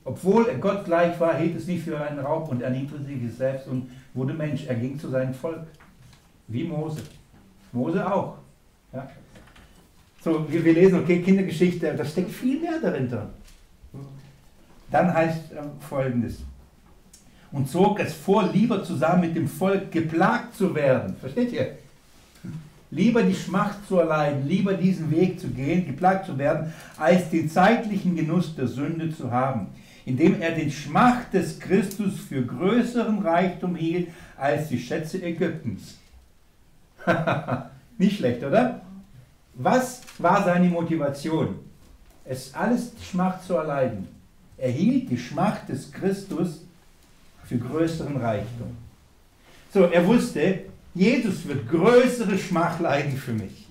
[0.04, 3.68] Obwohl er Gott gleich war, hielt es nicht für einen Raub und erniedrigte sich selbst
[3.68, 4.66] und wurde Mensch.
[4.66, 5.68] Er ging zu seinem Volk.
[6.48, 7.02] Wie Mose.
[7.70, 8.38] Mose auch.
[8.92, 9.08] Ja?
[10.20, 13.30] So, wir, wir lesen, okay, Kindergeschichte, da steckt viel mehr dahinter.
[14.90, 16.40] Dann heißt äh, folgendes.
[17.50, 21.16] Und zog es vor, lieber zusammen mit dem Volk geplagt zu werden.
[21.20, 21.78] Versteht ihr?
[22.90, 27.50] Lieber die Schmacht zu erleiden, lieber diesen Weg zu gehen, geplagt zu werden, als den
[27.50, 29.66] zeitlichen Genuss der Sünde zu haben,
[30.06, 35.98] indem er den Schmacht des Christus für größeren Reichtum hielt als die Schätze Ägyptens.
[37.98, 38.80] Nicht schlecht, oder?
[39.54, 41.56] Was war seine Motivation?
[42.24, 44.06] Es alles Schmacht zu erleiden.
[44.56, 46.62] Er hielt die Schmacht des Christus
[47.48, 48.76] für größeren Reichtum.
[49.72, 50.60] So, er wusste,
[50.94, 53.66] Jesus wird größere Schmach leiden für mich.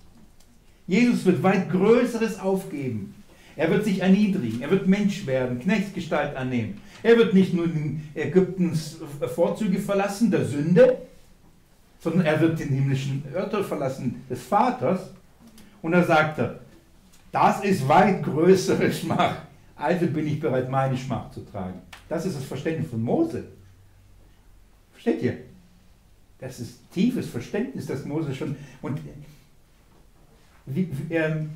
[0.88, 3.14] Jesus wird weit Größeres aufgeben.
[3.56, 6.80] Er wird sich erniedrigen, er wird Mensch werden, Knechtsgestalt annehmen.
[7.04, 7.68] Er wird nicht nur
[8.16, 8.98] Ägyptens
[9.34, 10.98] Vorzüge verlassen, der Sünde,
[12.00, 15.10] sondern er wird den himmlischen Örter verlassen des Vaters.
[15.82, 16.60] Und er sagte,
[17.32, 19.38] das ist weit größere Schmach,
[19.76, 21.82] also bin ich bereit, meine Schmach zu tragen.
[22.08, 23.44] Das ist das Verständnis von Mose.
[24.98, 25.38] Versteht ihr?
[26.40, 28.56] Das ist tiefes Verständnis, das Mose schon.
[28.82, 29.00] Und
[30.66, 31.52] wie, ähm,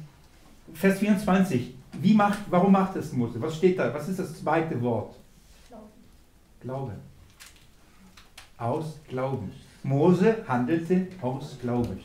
[0.76, 3.42] Vers 24, wie macht, warum macht das Mose?
[3.42, 3.92] Was steht da?
[3.94, 5.16] Was ist das zweite Wort?
[6.62, 6.94] Glaube.
[8.60, 9.52] Aus Glauben.
[9.82, 12.00] Mose handelte aus Glauben.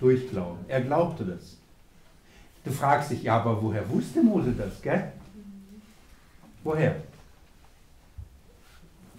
[0.00, 0.64] Durch Glauben.
[0.68, 1.58] Er glaubte das.
[2.64, 5.12] Du fragst dich, ja, aber woher wusste Mose das, gell?
[6.62, 6.96] Woher?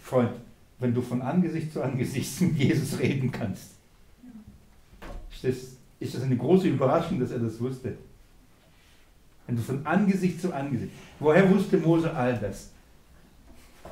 [0.01, 0.31] Freund,
[0.79, 3.71] wenn du von Angesicht zu Angesicht mit Jesus reden kannst.
[5.41, 7.97] Ist das, eine große Überraschung, dass er das wusste?
[9.47, 10.91] Wenn du von Angesicht zu Angesicht.
[11.19, 12.71] Woher wusste Mose all das?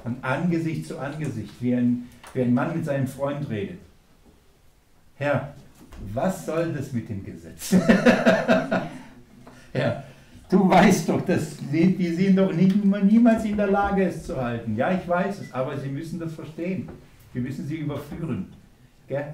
[0.02, 3.80] Von Angesicht zu Angesicht, wie ein, wie ein Mann mit seinem Freund redet.
[5.16, 5.54] Herr,
[6.14, 7.72] was soll das mit dem Gesetz?
[9.74, 10.03] ja,
[10.54, 14.40] du weißt doch, dass die, die sind doch nicht, niemals in der Lage, es zu
[14.40, 14.76] halten.
[14.76, 16.88] Ja, ich weiß es, aber sie müssen das verstehen.
[17.34, 18.54] Wir müssen sie überführen.
[19.08, 19.34] Gell?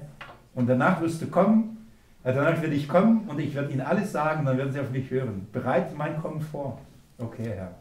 [0.54, 1.86] Und danach wirst du kommen,
[2.24, 4.90] äh, danach werde ich kommen und ich werde ihnen alles sagen, dann werden sie auf
[4.90, 5.46] mich hören.
[5.52, 6.80] Bereite mein Kommen vor.
[7.18, 7.74] Okay, Herr.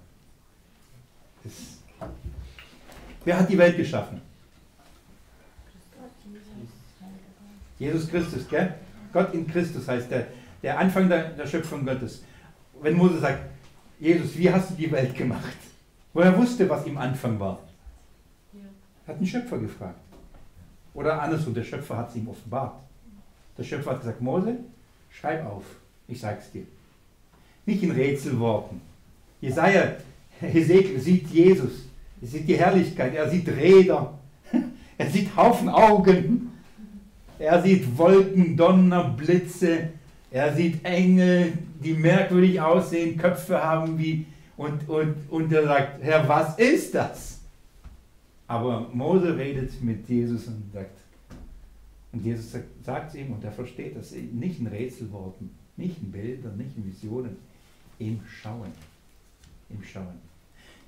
[1.43, 1.53] Das,
[3.23, 4.21] wer hat die Welt geschaffen?
[7.79, 8.75] Jesus Christus, gell?
[9.13, 10.27] Gott in Christus heißt der,
[10.61, 12.23] der Anfang der, der Schöpfung Gottes.
[12.81, 13.43] Wenn Mose sagt,
[13.99, 15.57] Jesus, wie hast du die Welt gemacht?
[16.13, 17.59] Woher wusste, was im Anfang war?
[18.53, 18.59] Ja.
[19.07, 19.99] Hat einen Schöpfer gefragt.
[20.93, 22.79] Oder andersrum, der Schöpfer hat es ihm offenbart.
[23.57, 24.57] Der Schöpfer hat gesagt, Mose,
[25.09, 25.63] schreib auf,
[26.07, 26.63] ich sag's dir.
[27.65, 28.81] Nicht in Rätselworten.
[29.41, 29.95] Jesaja,
[30.39, 31.85] Hesekiel sieht Jesus,
[32.21, 34.17] er sieht die Herrlichkeit, er sieht Räder,
[34.97, 36.51] er sieht Haufen Augen,
[37.37, 39.89] er sieht Wolken, Donner, Blitze,
[40.31, 44.25] er sieht Engel, die merkwürdig aussehen, Köpfe haben wie,
[44.57, 47.39] und, und, und er sagt, Herr, was ist das?
[48.47, 50.97] Aber Mose redet mit Jesus und sagt,
[52.11, 56.57] und Jesus sagt es ihm und er versteht das nicht in Rätselworten, nicht in Bildern,
[56.57, 57.37] nicht in Visionen,
[57.99, 58.71] im Schauen.
[59.69, 60.19] Im Schauen.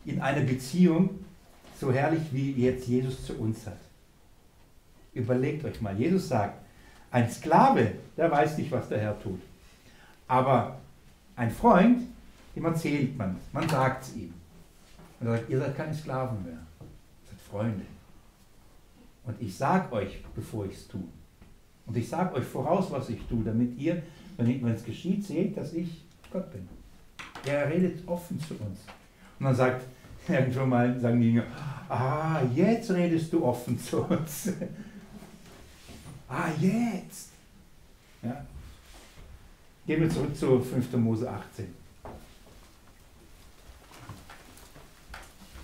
[0.05, 1.11] In einer Beziehung,
[1.79, 3.77] so herrlich wie jetzt Jesus zu uns hat.
[5.13, 6.59] Überlegt euch mal, Jesus sagt,
[7.11, 9.41] ein Sklave, der weiß nicht, was der Herr tut.
[10.27, 10.77] Aber
[11.35, 12.03] ein Freund,
[12.55, 14.33] dem erzählt man, man sagt es ihm.
[15.19, 17.85] Und er sagt, ihr seid keine Sklaven mehr, ihr seid Freunde.
[19.25, 21.03] Und ich sage euch, bevor ich es tue.
[21.85, 24.01] Und ich sage euch voraus, was ich tue, damit ihr,
[24.37, 26.67] wenn es geschieht, seht, dass ich Gott bin.
[27.45, 28.79] Er redet offen zu uns.
[29.39, 29.83] Und dann sagt
[30.27, 31.45] irgendwann mal, sagen die Jünger,
[31.89, 34.53] ah, jetzt redest du offen zu uns.
[36.31, 37.29] ah, jetzt.
[38.23, 38.45] Ja.
[39.85, 40.93] Gehen wir zurück zu 5.
[40.93, 41.67] Mose 18.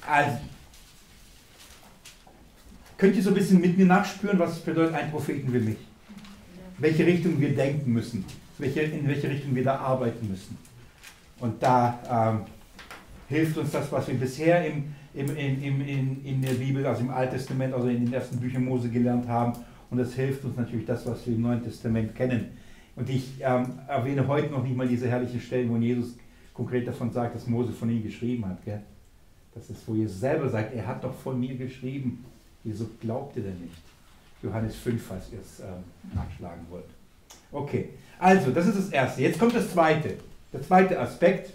[0.08, 0.38] Also,
[2.98, 5.78] könnt ihr so ein bisschen mit mir nachspüren, was es bedeutet, ein Propheten wie mich?
[6.78, 8.24] Welche Richtung wir denken müssen,
[8.58, 10.58] welche, in welche Richtung wir da arbeiten müssen.
[11.40, 12.46] Und da ähm,
[13.28, 17.10] hilft uns das, was wir bisher im, im, im, im, in, der Bibel, also im
[17.10, 19.54] Alten Testament, also in den ersten Büchern Mose gelernt haben.
[19.90, 22.58] Und das hilft uns natürlich das, was wir im Neuen Testament kennen.
[22.96, 26.16] Und ich ähm, erwähne heute noch nicht mal diese herrlichen Stellen, wo Jesus
[26.54, 28.64] konkret davon sagt, dass Mose von ihm geschrieben hat.
[28.66, 28.82] Gell?
[29.54, 32.26] Das ist, wo Jesus selber sagt, er hat doch von mir geschrieben.
[32.64, 33.82] Wieso glaubt ihr denn nicht?
[34.42, 36.86] Johannes 5, falls ihr es ähm, nachschlagen wollt.
[37.52, 39.22] Okay, also das ist das Erste.
[39.22, 40.16] Jetzt kommt das Zweite.
[40.52, 41.52] Der zweite Aspekt.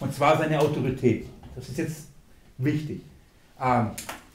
[0.00, 1.26] Und zwar seine Autorität.
[1.54, 2.08] Das ist jetzt
[2.56, 3.00] wichtig.
[3.60, 3.90] Ähm,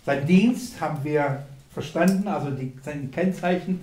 [0.06, 1.44] sein Dienst haben wir
[1.74, 3.82] verstanden, also die, seine Kennzeichen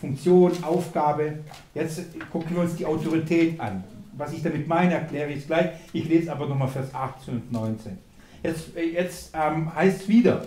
[0.00, 1.38] Funktion, Aufgabe.
[1.74, 3.84] Jetzt gucken wir uns die Autorität an.
[4.16, 5.70] Was ich damit meine, erkläre ich gleich.
[5.92, 7.98] Ich lese aber nochmal Vers 18 und 19.
[8.42, 10.44] Jetzt, jetzt ähm, heißt es wieder,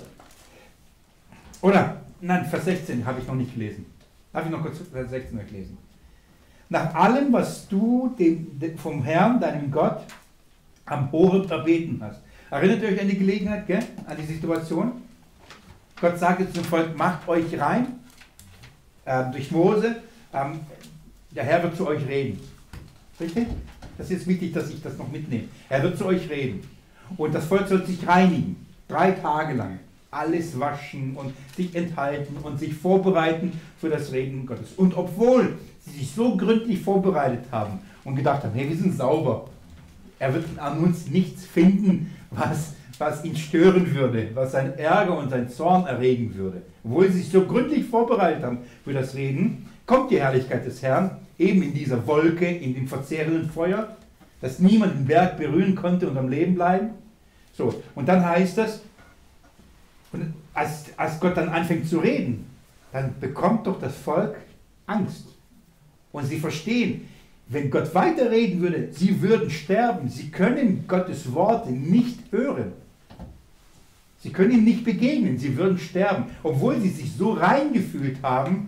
[1.62, 3.86] oder, nein, Vers 16 habe ich noch nicht gelesen.
[4.34, 5.77] Darf ich noch kurz Vers 16 lesen?
[6.67, 10.01] Nach allem, was du dem, dem, vom Herrn, deinem Gott,
[10.86, 12.21] am Horeb erbeten hast.
[12.51, 13.84] Erinnert ihr euch an die Gelegenheit, gell?
[14.05, 15.04] an die Situation?
[15.99, 17.99] Gott sagte zum Volk, macht euch rein
[19.05, 19.97] äh, durch Mose,
[20.34, 20.60] ähm,
[21.31, 22.39] der Herr wird zu euch reden.
[23.19, 23.47] Richtig?
[23.97, 25.45] Das ist wichtig, dass ich das noch mitnehme.
[25.69, 26.67] Er wird zu euch reden.
[27.17, 28.65] Und das Volk soll sich reinigen.
[28.88, 29.79] Drei Tage lang.
[30.12, 34.73] Alles waschen und sich enthalten und sich vorbereiten für das Reden Gottes.
[34.75, 39.49] Und obwohl sie sich so gründlich vorbereitet haben und gedacht haben, hey, wir sind sauber,
[40.19, 45.29] er wird an uns nichts finden, was, was ihn stören würde, was sein Ärger und
[45.29, 50.12] sein Zorn erregen würde obwohl sie sich so gründlich vorbereitet haben für das Reden, kommt
[50.12, 53.97] die Herrlichkeit des Herrn eben in dieser Wolke, in dem verzehrenden Feuer,
[54.39, 56.91] dass niemand den Berg berühren konnte und am Leben bleiben.
[57.53, 58.81] So, und dann heißt es,
[60.12, 62.45] und als, als Gott dann anfängt zu reden,
[62.91, 64.36] dann bekommt doch das Volk
[64.86, 65.25] Angst.
[66.12, 67.10] Und sie verstehen,
[67.47, 70.08] wenn Gott weiterreden würde, sie würden sterben.
[70.08, 72.73] Sie können Gottes Worte nicht hören.
[74.25, 76.25] Sie können ihm nicht begegnen, sie würden sterben.
[76.41, 78.65] Obwohl sie sich so rein gefühlt haben,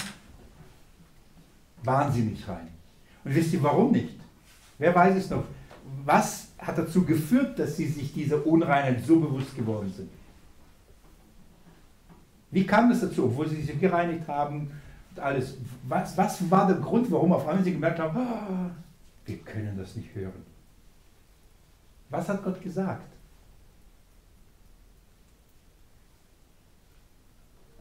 [1.82, 2.68] waren sie nicht rein.
[3.24, 4.20] Und wisst ihr warum nicht?
[4.78, 5.46] Wer weiß es noch?
[6.06, 10.12] Was hat dazu geführt, dass sie sich dieser Unreinheit so bewusst geworden sind?
[12.52, 14.70] Wie kam das dazu, obwohl sie sich gereinigt haben
[15.10, 15.58] und alles?
[15.88, 18.70] Was, was war der Grund, warum auf einmal sie gemerkt haben, oh,
[19.26, 20.46] wir können das nicht hören?
[22.12, 23.17] Was hat Gott gesagt?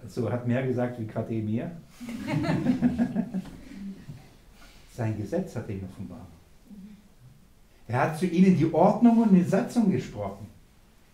[0.08, 1.70] So hat mehr gesagt wie gerade mir.
[4.96, 6.20] Sein Gesetz hat ihn offenbart.
[7.88, 10.46] Er hat zu ihnen die Ordnung und die Satzung gesprochen.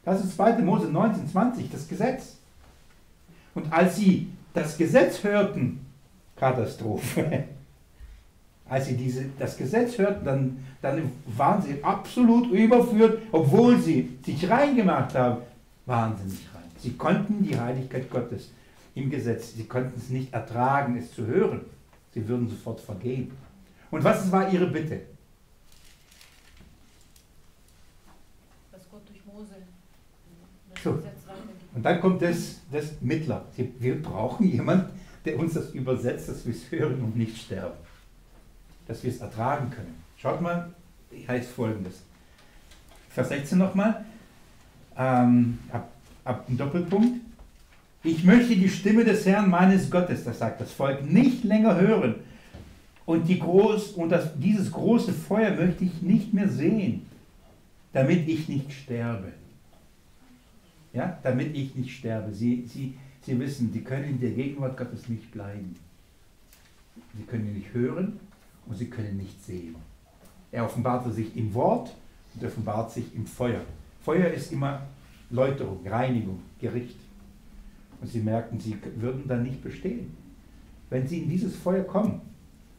[0.05, 0.59] Das ist 2.
[0.59, 2.37] Mose 19, 20, das Gesetz.
[3.55, 5.81] Und als sie das Gesetz hörten,
[6.37, 7.45] Katastrophe,
[8.69, 14.49] als sie diese, das Gesetz hörten, dann, dann waren sie absolut überführt, obwohl sie sich
[14.49, 15.43] reingemacht haben,
[15.87, 16.63] waren sie nicht rein.
[16.79, 18.51] Sie konnten die Heiligkeit Gottes
[18.95, 19.55] im Gesetz.
[19.55, 21.63] Sie konnten es nicht ertragen, es zu hören.
[22.13, 23.33] Sie würden sofort vergehen.
[23.91, 25.01] Und was war ihre Bitte?
[28.71, 29.55] Dass Gott durch Mose
[30.75, 30.95] das so.
[30.95, 31.23] Gesetz.
[31.75, 33.47] Und dann kommt das, das Mittler.
[33.57, 37.77] Wir brauchen jemanden, der uns das übersetzt, dass wir es hören und nicht sterben.
[38.87, 40.03] Dass wir es ertragen können.
[40.17, 40.73] Schaut mal,
[41.29, 42.03] heißt folgendes.
[43.09, 44.05] Vers 16 nochmal.
[44.97, 45.91] Ähm, ab,
[46.25, 47.21] ab dem Doppelpunkt.
[48.05, 52.17] Ich möchte die Stimme des Herrn meines Gottes, das sagt das Volk, nicht länger hören.
[53.07, 57.07] Und, die groß, und das, dieses große Feuer möchte ich nicht mehr sehen,
[57.93, 59.33] damit ich nicht sterbe.
[60.93, 62.33] Ja, damit ich nicht sterbe.
[62.33, 65.75] Sie, sie, sie wissen, sie können in der Gegenwart Gottes nicht bleiben.
[67.17, 68.21] Sie können ihn nicht hören
[68.67, 69.77] und sie können nicht sehen.
[70.51, 71.95] Er offenbarte sich im Wort
[72.35, 73.63] und offenbart sich im Feuer.
[74.05, 74.83] Feuer ist immer
[75.31, 76.97] Läuterung, Reinigung, Gericht.
[78.03, 80.15] Und sie merkten, sie würden dann nicht bestehen.
[80.91, 82.21] Wenn sie in dieses Feuer kommen,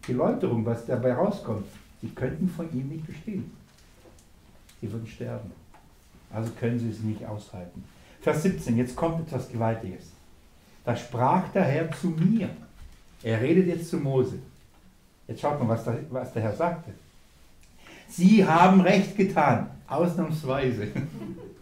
[0.06, 1.66] die Läuterung, was dabei rauskommt,
[2.02, 3.50] sie könnten von ihm nicht bestehen.
[4.82, 5.50] Sie würden sterben.
[6.30, 7.86] Also können sie es nicht aushalten.
[8.22, 10.12] Vers 17, jetzt kommt etwas Gewaltiges.
[10.84, 12.50] Da sprach der Herr zu mir.
[13.24, 14.40] Er redet jetzt zu Mose.
[15.28, 16.92] Jetzt schaut mal, was der, was der Herr sagte.
[18.10, 19.70] Sie haben recht getan.
[19.88, 20.90] Ausnahmsweise.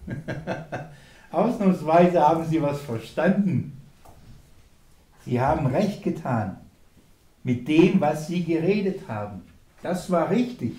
[1.31, 3.77] Ausnahmsweise haben sie was verstanden.
[5.25, 6.57] Sie haben recht getan
[7.43, 9.41] mit dem, was sie geredet haben.
[9.81, 10.73] Das war richtig.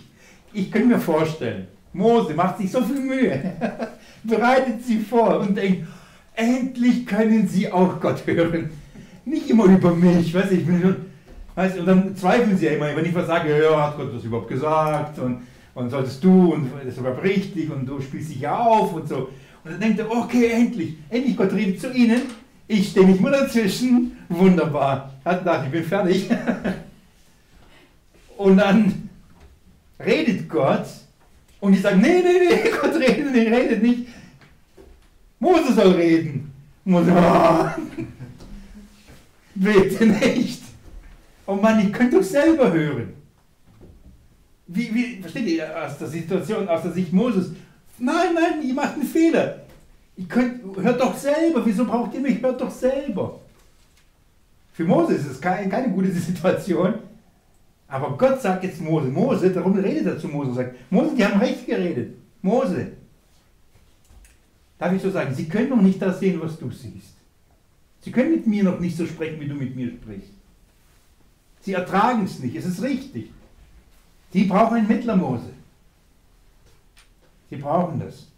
[0.52, 3.52] Ich kann mir vorstellen, Mose macht sich so viel Mühe,
[4.24, 5.86] bereitet sie vor und denkt,
[6.34, 8.70] endlich können sie auch Gott hören.
[9.24, 10.66] Nicht immer über mich, weiß ich,
[11.54, 14.24] weißt, und dann zweifeln sie ja immer, wenn ich was sage, ja, hat Gott das
[14.24, 15.42] überhaupt gesagt und,
[15.74, 19.08] und solltest du und das ist überhaupt richtig und du spielst dich ja auf und
[19.08, 19.28] so.
[19.64, 22.22] Und dann denkt er, okay, endlich, endlich Gott redet zu ihnen.
[22.66, 24.16] Ich stehe nicht mehr dazwischen.
[24.28, 25.12] Wunderbar.
[25.24, 26.28] Hat gedacht, ich bin fertig.
[28.36, 29.08] Und dann
[30.04, 30.86] redet Gott
[31.60, 34.08] und die sagen, nee, nee, nee, Gott redet nicht, redet nicht.
[35.38, 36.52] Mose soll reden.
[36.84, 37.66] Mose, oh,
[39.54, 40.62] bitte nicht.
[41.46, 43.12] Oh Mann, ich könnte doch selber hören.
[44.66, 47.52] Wie, wie, versteht ihr, aus der Situation, aus der Sicht Moses,
[47.98, 49.60] Nein, nein, ihr macht einen Fehler.
[50.16, 51.64] Ihr könnt, hört doch selber.
[51.64, 52.40] Wieso braucht ihr mich?
[52.42, 53.40] Hört doch selber.
[54.72, 56.94] Für Mose ist es keine, keine gute Situation.
[57.88, 61.24] Aber Gott sagt jetzt Mose, Mose, darum redet er zu Mose und sagt, Mose, die
[61.24, 62.16] haben recht geredet.
[62.40, 62.92] Mose.
[64.78, 67.14] Darf ich so sagen, sie können noch nicht das sehen, was du siehst.
[68.00, 70.32] Sie können mit mir noch nicht so sprechen, wie du mit mir sprichst.
[71.60, 73.30] Sie ertragen es nicht, es ist richtig.
[74.32, 75.51] Sie brauchen einen Mittler, Mose.
[77.52, 78.28] Sie brauchen das.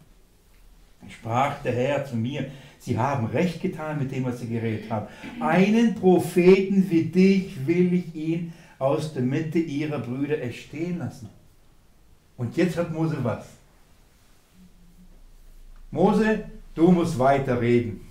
[1.09, 5.07] Sprach der Herr zu mir, Sie haben recht getan mit dem, was Sie geredet haben.
[5.39, 11.29] Einen Propheten wie dich will ich ihn aus der Mitte ihrer Brüder erstehen lassen.
[12.35, 13.45] Und jetzt hat Mose was.
[15.91, 16.43] Mose,
[16.73, 18.01] du musst weiter reden.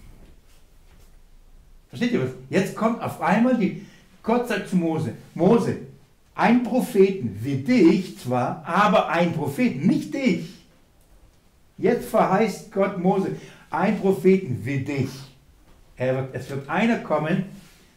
[1.90, 2.30] Versteht ihr was?
[2.48, 3.84] Jetzt kommt auf einmal die,
[4.22, 5.80] Gott sagt zu Mose, Mose,
[6.34, 10.53] ein Propheten wie dich zwar, aber ein Propheten, nicht dich.
[11.76, 13.36] Jetzt verheißt Gott Mose,
[13.70, 15.10] ein Propheten wie dich.
[15.96, 17.44] Wird, es wird einer kommen,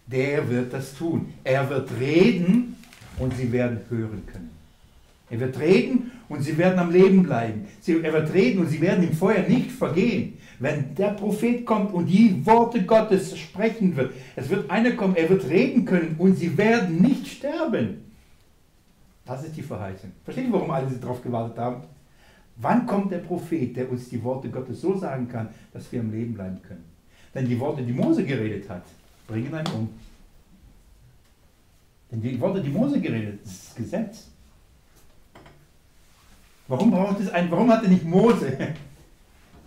[0.07, 1.33] der wird das tun.
[1.43, 2.75] Er wird reden
[3.19, 4.51] und sie werden hören können.
[5.29, 7.67] Er wird reden und sie werden am Leben bleiben.
[7.81, 10.37] Sie, er wird reden und sie werden im Feuer nicht vergehen.
[10.59, 15.29] Wenn der Prophet kommt und die Worte Gottes sprechen wird, es wird einer kommen, er
[15.29, 18.05] wird reden können und sie werden nicht sterben.
[19.25, 20.11] Das ist die Verheißung.
[20.23, 21.83] Versteht ihr, warum alle darauf gewartet haben?
[22.59, 26.11] Wann kommt der Prophet, der uns die Worte Gottes so sagen kann, dass wir am
[26.11, 26.83] Leben bleiben können?
[27.33, 28.83] Denn die Worte, die Mose geredet hat,
[29.27, 29.89] bringen einen um.
[32.11, 34.27] Denn die Worte, die Mose geredet hat, ist das Gesetz.
[36.67, 38.57] Warum braucht es ein, warum hatte nicht Mose?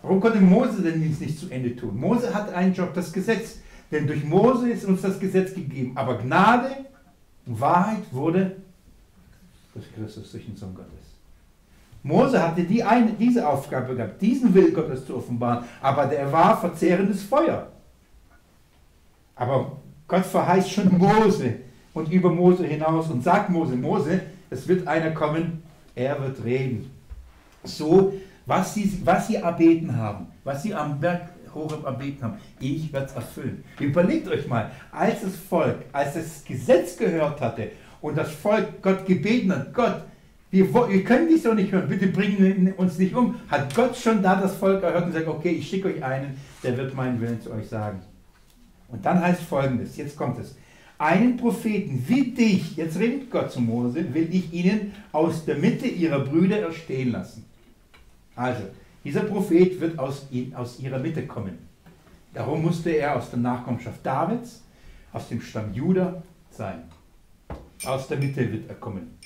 [0.03, 1.95] Warum konnte Mose denn dies nicht zu Ende tun?
[2.01, 3.59] Mose hat einen Job, das Gesetz.
[3.91, 5.93] Denn durch Mose ist uns das Gesetz gegeben.
[5.95, 6.87] Aber Gnade
[7.45, 8.57] und Wahrheit wurde
[9.75, 11.10] durch Christus, durch den Sohn Gottes.
[12.03, 16.59] Mose hatte die eine, diese Aufgabe gehabt, diesen Will Gottes zu offenbaren, aber der war
[16.59, 17.69] verzehrendes Feuer.
[19.37, 19.77] Aber
[20.09, 21.57] Gott verheißt schon Mose
[21.93, 25.63] und über Mose hinaus und sagt Mose, Mose, es wird einer kommen,
[25.95, 26.91] er wird reden.
[27.65, 28.15] So,
[28.47, 33.07] was sie, was sie erbeten haben, was sie am Berg Horeb erbeten haben, ich werde
[33.07, 33.65] es erfüllen.
[33.79, 39.05] Überlegt euch mal, als das Volk, als das Gesetz gehört hatte und das Volk Gott
[39.05, 40.03] gebeten hat, Gott,
[40.51, 43.37] wir, wir können dich so nicht hören, bitte bringen uns nicht um.
[43.49, 46.77] Hat Gott schon da das Volk erhört und sagt, okay, ich schicke euch einen, der
[46.77, 48.01] wird meinen Willen zu euch sagen.
[48.89, 50.57] Und dann heißt folgendes, jetzt kommt es.
[50.99, 55.87] Einen Propheten wie dich, jetzt redet Gott zu Mose, will ich ihnen aus der Mitte
[55.87, 57.47] ihrer Brüder erstehen lassen.
[58.35, 58.65] Also,
[59.05, 61.59] dieser Prophet wird aus, aus ihrer Mitte kommen.
[62.35, 64.63] Darum musste er aus der Nachkommenschaft Davids,
[65.13, 66.83] aus dem Stamm Juda sein.
[67.87, 69.20] Aus der Mitte wird er kommen.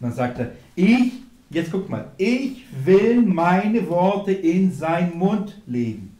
[0.00, 1.12] Und dann sagt er, ich,
[1.50, 6.16] jetzt guck mal, ich will meine Worte in seinen Mund legen.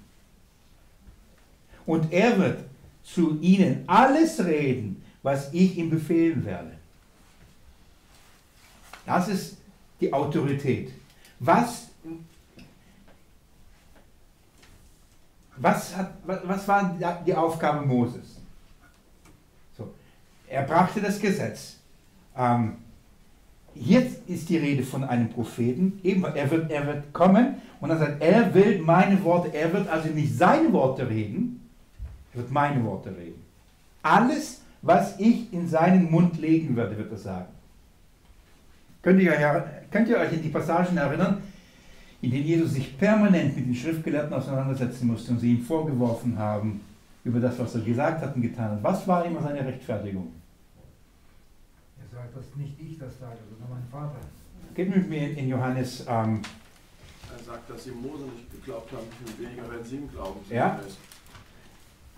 [1.86, 2.64] Und er wird
[3.02, 6.72] zu ihnen alles reden, was ich ihm befehlen werde.
[9.06, 9.56] Das ist
[10.00, 10.92] die Autorität.
[11.38, 11.88] Was,
[15.56, 18.36] was, hat, was war die Aufgabe Moses?
[19.76, 19.92] So,
[20.46, 21.76] er brachte das Gesetz.
[22.36, 22.76] Ähm,
[23.74, 26.00] Jetzt ist die Rede von einem Propheten.
[26.02, 29.88] Eben, er wird, er wird kommen und dann sagt, er will meine Worte, er wird
[29.88, 31.60] also nicht seine Worte reden,
[32.32, 33.42] er wird meine Worte reden.
[34.02, 37.48] Alles, was ich in seinen Mund legen werde, wird er sagen.
[39.02, 41.38] Könnt ihr, könnt ihr euch in die Passagen erinnern,
[42.20, 46.80] in denen Jesus sich permanent mit den Schriftgelehrten auseinandersetzen musste und sie ihm vorgeworfen haben
[47.24, 48.82] über das, was er gesagt hat und getan hat?
[48.82, 50.28] Was war immer seine Rechtfertigung?
[52.12, 54.20] Sagt, dass nicht ich das sage, sondern mein Vater.
[54.74, 56.42] geht mit mir in Johannes, ähm,
[57.30, 60.40] Er sagt, dass sie Mose nicht geglaubt haben, viel weniger werden sie ihm glauben.
[60.50, 60.80] Ja.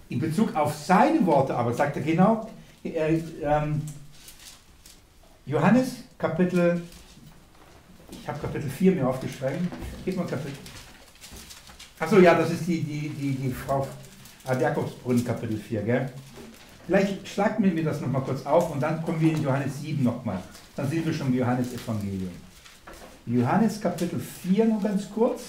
[0.09, 2.51] in Bezug auf seine Worte aber, sagt er genau,
[2.85, 3.83] äh, ähm,
[5.47, 6.83] Johannes Kapitel,
[8.11, 9.69] ich habe Kapitel 4 mir aufgeschrieben,
[10.05, 10.59] gib mal Kapitel.
[11.99, 13.87] Achso, ja, das ist die, die, die, die Frau
[14.45, 16.13] ah, Jakobsbrunnen, Kapitel 4, gell?
[16.87, 20.43] Vielleicht schlagt mir das nochmal kurz auf und dann kommen wir in Johannes 7 nochmal.
[20.75, 22.31] Dann sind wir schon im Johannes-Evangelium.
[23.27, 25.43] Johannes Kapitel 4 nur ganz kurz.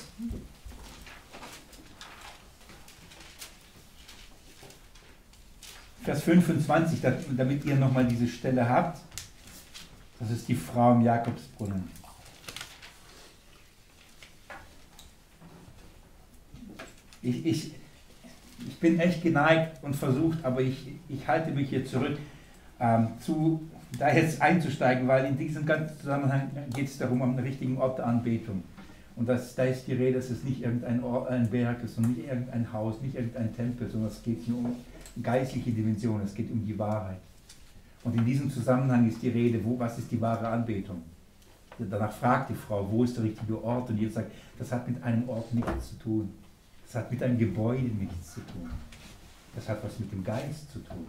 [6.04, 9.00] Vers 25, da- damit ihr nochmal diese Stelle habt.
[10.20, 11.90] Das ist die Frau im Jakobsbrunnen.
[17.22, 17.72] Ich, ich,
[18.68, 22.18] ich bin echt geneigt und versucht, aber ich, ich halte mich hier zurück,
[22.80, 23.62] ähm, zu,
[23.98, 28.08] da jetzt einzusteigen, weil in diesem ganzen Zusammenhang geht es darum, um richtigen Ort der
[28.08, 28.64] Anbetung.
[29.16, 32.16] Und das, da ist die Rede, dass es nicht irgendein Ort, ein Berg ist und
[32.16, 34.76] nicht irgendein Haus, nicht irgendein Tempel, sondern es geht hier um
[35.22, 37.20] geistliche Dimension, es geht um die Wahrheit.
[38.04, 41.02] Und in diesem Zusammenhang ist die Rede, wo, was ist die wahre Anbetung?
[41.78, 43.90] Danach fragt die Frau, wo ist der richtige Ort?
[43.90, 46.30] Und Jesus sagt, das hat mit einem Ort nichts zu tun.
[46.94, 48.70] Das hat mit einem Gebäude nichts zu tun.
[49.56, 51.08] Das hat was mit dem Geist zu tun.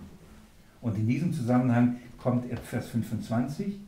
[0.81, 3.79] Und in diesem Zusammenhang kommt Vers 25.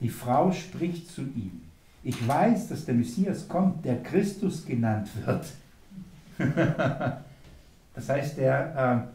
[0.00, 1.60] Die Frau spricht zu ihm.
[2.02, 5.46] Ich weiß, dass der Messias kommt, der Christus genannt wird.
[7.94, 9.10] das heißt, der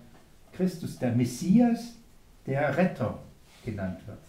[0.54, 1.94] äh, Christus, der Messias,
[2.46, 3.18] der Retter
[3.66, 4.20] genannt wird.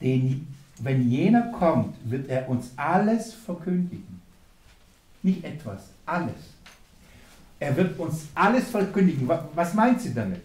[0.00, 0.46] Den,
[0.80, 4.11] wenn jener kommt, wird er uns alles verkündigen.
[5.22, 6.34] Nicht etwas, alles.
[7.60, 9.28] Er wird uns alles verkündigen.
[9.28, 10.40] Wa- Was meint sie damit?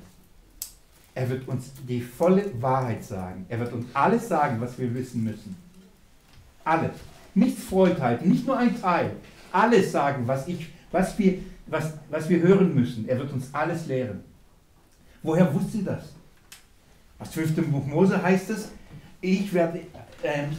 [1.16, 3.46] Er wird uns die volle Wahrheit sagen.
[3.50, 5.56] Er wird uns alles sagen, was wir wissen müssen.
[6.64, 6.92] Alles.
[7.34, 9.12] Nichts vorenthalten, nicht nur ein Teil.
[9.52, 13.08] Alles sagen, was, ich, was, wir, was, was wir hören müssen.
[13.08, 14.24] Er wird uns alles lehren.
[15.24, 16.04] Woher wusste sie das?
[17.18, 17.56] Aus 5.
[17.72, 18.70] Buch Mose heißt es,
[19.22, 19.82] ich werde,
[20.24, 20.50] ähm,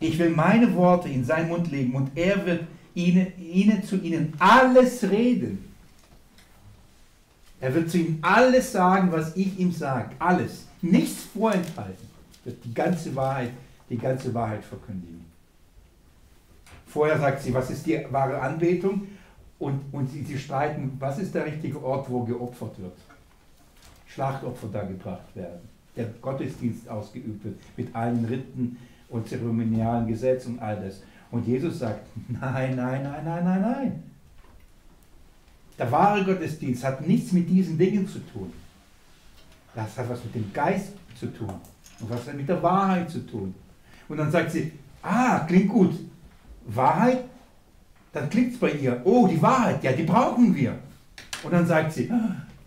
[0.00, 4.32] ich will meine Worte in seinen Mund legen und er wird ihnen, ihnen zu ihnen
[4.38, 5.64] alles reden.
[7.60, 10.10] Er wird zu ihnen alles sagen, was ich ihm sage.
[10.18, 10.66] Alles.
[10.80, 12.08] Nichts vorenthalten.
[12.44, 13.50] Wird die ganze Wahrheit,
[13.90, 15.24] die ganze Wahrheit verkündigen.
[16.86, 19.08] Vorher sagt sie, was ist die wahre Anbetung?
[19.58, 22.96] Und, und sie, sie streiten, was ist der richtige Ort, wo geopfert wird?
[24.06, 25.68] Schlachtopfer da gebracht werden.
[25.96, 28.78] Der Gottesdienst ausgeübt wird mit allen Riten
[29.08, 31.02] und zeremonialen Gesetzen und all das.
[31.30, 34.02] Und Jesus sagt, nein, nein, nein, nein, nein, nein.
[35.78, 38.52] Der wahre Gottesdienst hat nichts mit diesen Dingen zu tun.
[39.74, 41.52] Das hat was mit dem Geist zu tun
[42.00, 43.54] und was hat mit der Wahrheit zu tun.
[44.08, 45.94] Und dann sagt sie, ah, klingt gut.
[46.66, 47.24] Wahrheit?
[48.12, 50.78] Dann klingt es bei ihr, oh, die Wahrheit, ja, die brauchen wir.
[51.42, 52.10] Und dann sagt sie,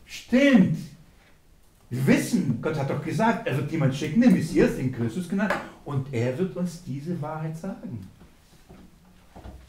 [0.06, 0.78] stimmt.
[1.92, 5.54] Wir wissen, Gott hat doch gesagt, er wird jemand schicken, den Messias, den Christus genannt,
[5.84, 8.08] und er wird uns diese Wahrheit sagen.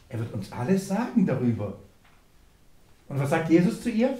[0.07, 1.77] Er wird uns alles sagen darüber.
[3.09, 4.17] Und was sagt Jesus zu ihr?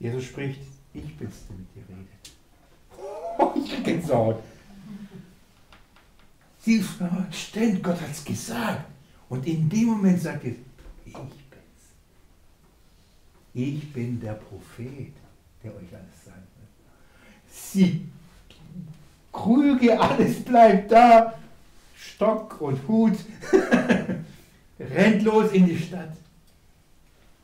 [0.00, 0.62] Jesus spricht,
[0.94, 2.08] ich bin's, der mit dir redet.
[3.38, 4.42] Oh, ich krieg Gänsehaut.
[6.58, 6.84] Sie
[7.30, 8.84] stimmt, Gott hat's gesagt.
[9.28, 10.50] Und in dem Moment sagt er,
[11.06, 11.32] ich bin's.
[13.54, 15.12] Ich bin der Prophet,
[15.62, 16.36] der euch alles wird.
[17.48, 18.06] Sie
[19.32, 21.34] Krüge, alles bleibt da.
[21.96, 23.16] Stock und Hut.
[24.78, 26.12] Rennt los in die Stadt.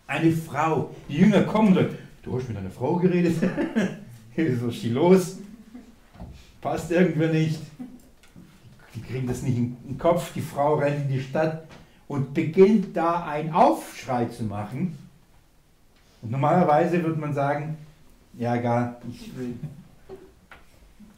[0.07, 1.91] Eine Frau, die Jünger kommen und
[2.23, 3.37] du hast mit einer Frau geredet.
[4.61, 5.39] so ist die los.
[6.61, 7.61] Passt irgendwie nicht.
[8.95, 10.33] Die kriegen das nicht in den Kopf.
[10.35, 11.65] Die Frau rennt in die Stadt
[12.09, 14.99] und beginnt da einen Aufschrei zu machen.
[16.21, 17.77] Und normalerweise würde man sagen,
[18.39, 19.55] ja, gar, ich will.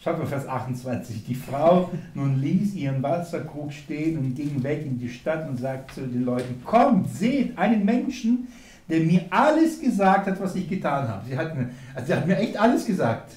[0.03, 1.27] Schaut mal Vers 28.
[1.27, 5.95] Die Frau nun ließ ihren Wasserkrug stehen und ging weg in die Stadt und sagte
[5.95, 8.49] zu den Leuten, kommt, seht einen Menschen,
[8.89, 11.27] der mir alles gesagt hat, was ich getan habe.
[11.29, 13.33] Sie hat mir, also sie hat mir echt alles gesagt.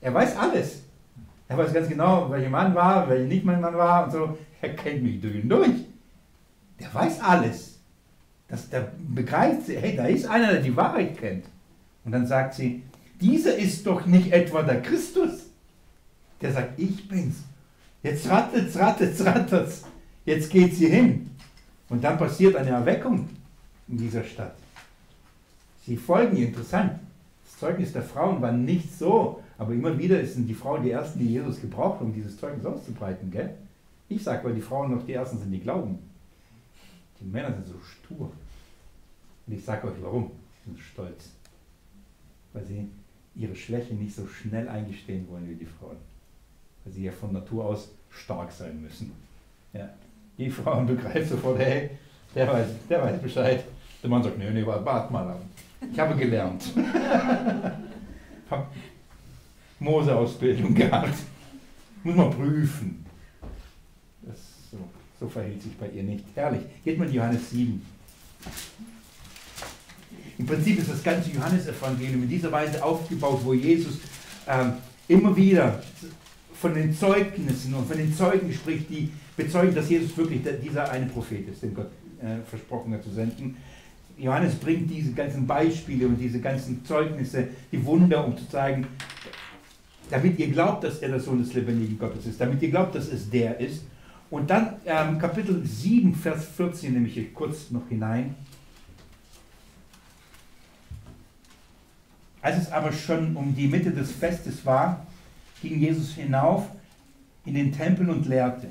[0.00, 0.82] Er weiß alles.
[1.48, 4.38] Er weiß ganz genau, welcher Mann war, welcher nicht mein Mann war und so.
[4.60, 5.84] Er kennt mich durch und durch.
[6.80, 7.78] Der weiß alles.
[8.48, 11.44] Das, der begreift, hey, da ist einer, der die Wahrheit kennt.
[12.04, 12.82] Und dann sagt sie,
[13.20, 15.46] dieser ist doch nicht etwa der Christus.
[16.40, 17.36] Der sagt, ich bin's.
[18.02, 19.84] Jetzt rattet's, rattet's, rattet's.
[20.24, 21.30] Jetzt geht sie hin.
[21.88, 23.28] Und dann passiert eine Erweckung
[23.88, 24.56] in dieser Stadt.
[25.86, 26.98] Sie folgen ihr, interessant.
[27.44, 31.18] Das Zeugnis der Frauen war nicht so, Aber immer wieder sind die Frauen die Ersten,
[31.18, 33.30] die Jesus gebraucht, um dieses Zeugnis auszubreiten.
[33.30, 33.54] Gell?
[34.08, 35.98] Ich sage, weil die Frauen noch die Ersten sind, die glauben.
[37.20, 38.30] Die Männer sind so stur.
[39.46, 40.30] Und ich sage euch warum.
[40.64, 41.30] Sie sind stolz.
[42.52, 42.88] Weil sie
[43.36, 45.96] ihre Schwäche nicht so schnell eingestehen wollen wie die Frauen.
[46.84, 49.12] Weil sie ja von Natur aus stark sein müssen.
[49.72, 49.88] Ja.
[50.38, 51.90] Die Frauen begreifen sofort, hey,
[52.34, 53.64] der weiß, der weiß Bescheid.
[54.02, 55.40] Der Mann sagt, nee, nee, warte mal an.
[55.92, 56.64] Ich habe gelernt.
[59.78, 61.14] Mose-Ausbildung gehabt.
[62.02, 63.04] Muss man prüfen.
[64.22, 64.38] Das,
[64.70, 64.78] so,
[65.18, 66.24] so verhält sich bei ihr nicht.
[66.34, 66.62] Herrlich.
[66.84, 67.84] Geht mal in Johannes 7.
[70.38, 73.98] Im Prinzip ist das ganze Johannesevangelium in dieser Weise aufgebaut, wo Jesus
[74.46, 74.74] ähm,
[75.08, 75.82] immer wieder
[76.60, 81.06] von den Zeugnissen und von den Zeugen spricht, die bezeugen, dass Jesus wirklich dieser eine
[81.06, 83.56] Prophet ist, den Gott äh, versprochen hat zu senden.
[84.18, 88.86] Johannes bringt diese ganzen Beispiele und diese ganzen Zeugnisse, die Wunder, um zu zeigen,
[90.10, 93.08] damit ihr glaubt, dass er der Sohn des lebendigen Gottes ist, damit ihr glaubt, dass
[93.08, 93.84] es der ist.
[94.30, 98.34] Und dann ähm, Kapitel 7, Vers 14 nehme ich kurz noch hinein.
[102.46, 105.04] Als es aber schon um die Mitte des Festes war,
[105.60, 106.68] ging Jesus hinauf
[107.44, 108.68] in den Tempel und lehrte.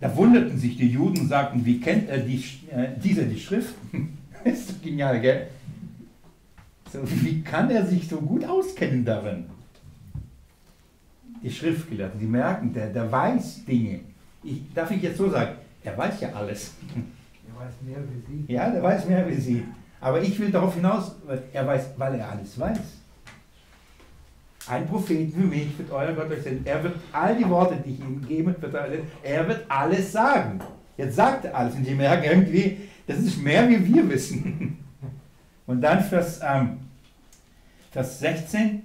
[0.00, 2.42] Da wunderten sich die Juden und sagten, wie kennt er die,
[2.72, 4.18] äh, dieser die Schriften?
[4.44, 5.46] ist doch genial, gell?
[6.92, 9.44] So, wie kann er sich so gut auskennen darin?
[11.44, 14.00] Die Schriftgelehrten, die merken, der, der weiß Dinge.
[14.42, 15.52] Ich, darf ich jetzt so sagen,
[15.84, 16.72] er weiß ja alles.
[17.46, 18.52] Er weiß mehr wie Sie.
[18.52, 19.62] Ja, der weiß mehr wie Sie.
[20.00, 21.14] Aber ich will darauf hinaus,
[21.52, 22.78] er weiß, weil er alles weiß.
[24.68, 26.66] Ein Prophet für mich wird euer Gott euch senden.
[26.66, 28.88] Er wird all die Worte, die ich ihm gebe, wird er,
[29.22, 30.60] er wird alles sagen.
[30.96, 34.78] Jetzt sagt er alles und die merken irgendwie, das ist mehr wie wir wissen.
[35.66, 36.78] Und dann Vers, ähm,
[37.92, 38.82] Vers 16,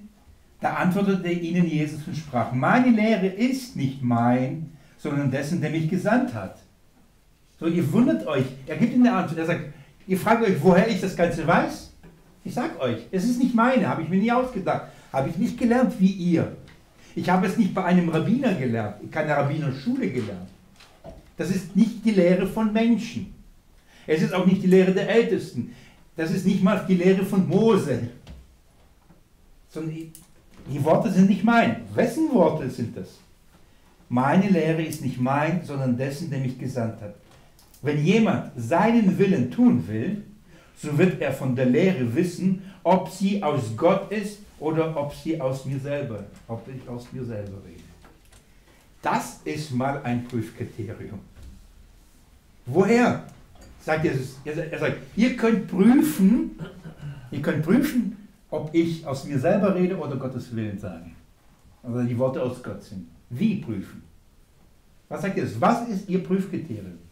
[0.61, 5.89] da antwortete ihnen Jesus und sprach, meine Lehre ist nicht mein, sondern dessen, der mich
[5.89, 6.59] gesandt hat.
[7.59, 9.73] So, ihr wundert euch, er gibt ihnen eine Antwort, er sagt,
[10.07, 11.91] Ihr fragt euch, woher ich das Ganze weiß?
[12.43, 15.57] Ich sage euch, es ist nicht meine, habe ich mir nie ausgedacht, habe ich nicht
[15.57, 16.55] gelernt wie ihr.
[17.15, 20.49] Ich habe es nicht bei einem Rabbiner gelernt, keine Rabbinerschule gelernt.
[21.37, 23.33] Das ist nicht die Lehre von Menschen.
[24.05, 25.73] Es ist auch nicht die Lehre der Ältesten.
[26.15, 28.09] Das ist nicht mal die Lehre von Mose.
[29.69, 30.11] Sondern die,
[30.71, 31.81] die Worte sind nicht mein.
[31.93, 33.09] Wessen Worte sind das?
[34.07, 37.15] Meine Lehre ist nicht mein, sondern dessen, der mich gesandt hat.
[37.85, 40.23] Wenn jemand seinen Willen tun will,
[40.75, 45.39] so wird er von der Lehre wissen, ob sie aus Gott ist oder ob sie
[45.39, 47.83] aus mir selber, ob ich aus mir selber rede.
[49.03, 51.19] Das ist mal ein Prüfkriterium.
[52.65, 53.23] Woher?
[53.81, 56.59] Sagt Jesus, er sagt, ihr könnt prüfen,
[57.29, 58.17] ihr könnt prüfen,
[58.49, 61.11] ob ich aus mir selber rede oder Gottes Willen sage.
[61.83, 63.05] Oder die Worte aus Gott sind.
[63.29, 64.01] Wie prüfen?
[65.07, 65.61] Was sagt Jesus?
[65.61, 67.04] Was ist Ihr Prüfkriterium?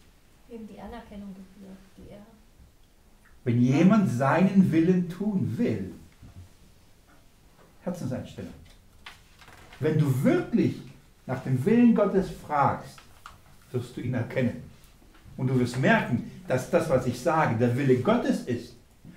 [0.54, 2.24] Eben die Anerkennung dafür, die er.
[3.42, 5.92] Wenn jemand seinen Willen tun will,
[7.82, 8.52] Herzenseinstellung.
[9.80, 10.76] Wenn du wirklich
[11.26, 12.98] nach dem Willen Gottes fragst,
[13.72, 14.62] wirst du ihn erkennen.
[15.36, 18.76] Und du wirst merken, dass das, was ich sage, der Wille Gottes ist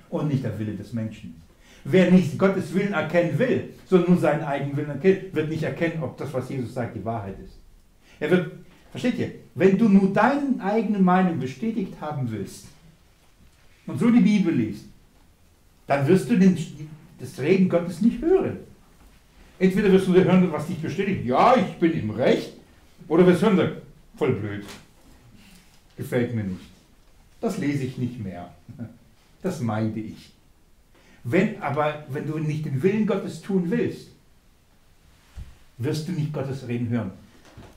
[0.09, 1.39] und nicht der Wille des Menschen.
[1.83, 6.01] Wer nicht Gottes Willen erkennen will, sondern nur seinen eigenen Willen erkennt, wird nicht erkennen,
[6.01, 7.59] ob das, was Jesus sagt, die Wahrheit ist.
[8.19, 8.51] Er wird
[8.91, 9.31] Versteht ihr?
[9.57, 12.67] Wenn du nur deine eigene Meinung bestätigt haben willst
[13.87, 14.85] und so die Bibel liest,
[15.87, 16.55] dann wirst du den,
[17.19, 18.59] das Reden Gottes nicht hören.
[19.57, 22.53] Entweder wirst du hören, was dich bestätigt, ja, ich bin im Recht,
[23.07, 23.77] oder wirst du hören,
[24.15, 24.63] voll blöd,
[25.97, 26.61] gefällt mir nicht.
[27.41, 28.53] Das lese ich nicht mehr.
[29.43, 30.33] Das meide ich.
[31.23, 34.07] Wenn aber, wenn du nicht den Willen Gottes tun willst,
[35.77, 37.11] wirst du nicht Gottes Reden hören.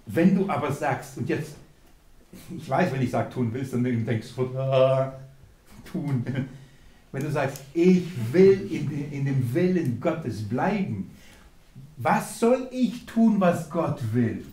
[0.06, 1.56] Wenn du aber sagst, und jetzt,
[2.56, 5.12] ich weiß, wenn ich sage tun willst, dann denkst du ah,
[5.84, 6.24] tun.
[7.12, 11.10] Wenn du sagst, ich will in, in dem Willen Gottes bleiben,
[11.96, 14.44] was soll ich tun, was Gott will?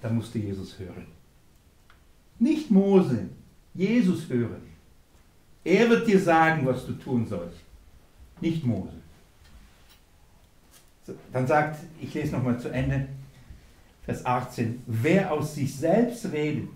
[0.00, 1.06] Dann musst du Jesus hören.
[2.38, 3.28] Nicht Mose,
[3.74, 4.62] Jesus hören.
[5.62, 7.60] Er wird dir sagen, was du tun sollst.
[8.40, 8.94] Nicht Mose.
[11.32, 13.08] Dann sagt, ich lese nochmal zu Ende,
[14.04, 16.68] Vers 18, wer aus sich selbst redet,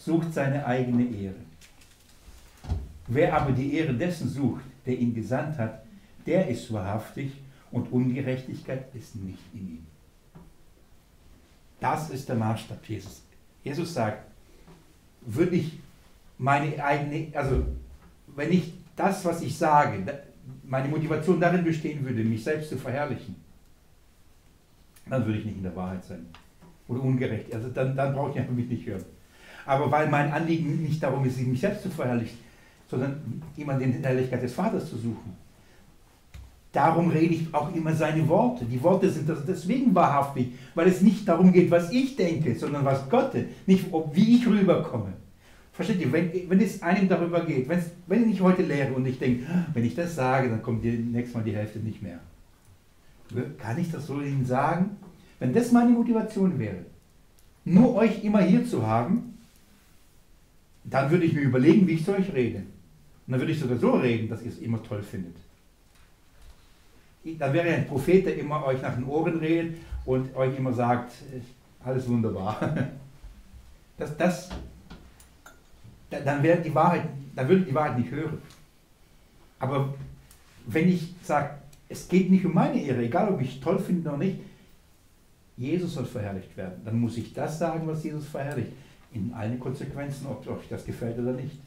[0.00, 1.34] sucht seine eigene Ehre.
[3.06, 5.84] Wer aber die Ehre dessen sucht, der ihn gesandt hat,
[6.26, 7.32] der ist wahrhaftig
[7.70, 9.86] und Ungerechtigkeit ist nicht in ihm.
[11.80, 13.22] Das ist der Maßstab Jesus.
[13.62, 14.24] Jesus sagt,
[15.22, 15.78] würde ich
[16.38, 17.64] meine eigene, also
[18.34, 20.22] wenn ich das, was ich sage,
[20.64, 23.36] meine Motivation darin bestehen würde, mich selbst zu verherrlichen,
[25.06, 26.26] dann würde ich nicht in der Wahrheit sein.
[26.88, 27.52] Oder ungerecht.
[27.54, 29.04] Also dann, dann brauche ich einfach mich nicht hören.
[29.66, 32.38] Aber weil mein Anliegen nicht darum ist, mich selbst zu verherrlichen,
[32.88, 35.36] sondern immer den Herrlichkeit des Vaters zu suchen.
[36.72, 38.64] Darum rede ich auch immer seine Worte.
[38.64, 43.08] Die Worte sind deswegen wahrhaftig, weil es nicht darum geht, was ich denke, sondern was
[43.08, 43.32] Gott,
[43.66, 45.12] nicht wie ich rüberkomme.
[45.72, 47.68] Versteht ihr, wenn, wenn es einem darüber geht,
[48.06, 51.34] wenn ich heute lehre und ich denke, wenn ich das sage, dann kommt die, nächstes
[51.34, 52.20] Mal die Hälfte nicht mehr.
[53.58, 54.96] Kann ich das so Ihnen sagen?
[55.38, 56.84] Wenn das meine Motivation wäre,
[57.64, 59.29] nur euch immer hier zu haben,
[60.90, 62.58] dann würde ich mir überlegen, wie ich zu euch rede.
[62.58, 65.36] Und dann würde ich sogar so reden, dass ihr es immer toll findet.
[67.38, 71.12] Dann wäre ein Prophet, der immer euch nach den Ohren redet und euch immer sagt,
[71.84, 72.76] alles wunderbar.
[73.96, 74.48] Das, das,
[76.08, 77.02] dann wäre die Wahrheit,
[77.36, 78.38] dann würde die Wahrheit nicht hören.
[79.58, 79.92] Aber
[80.64, 81.50] wenn ich sage,
[81.86, 84.38] es geht nicht um meine Ehre, egal ob ich es toll finde oder nicht,
[85.58, 88.72] Jesus soll verherrlicht werden, dann muss ich das sagen, was Jesus verherrlicht.
[89.12, 91.58] In allen Konsequenzen, ob euch das gefällt oder nicht.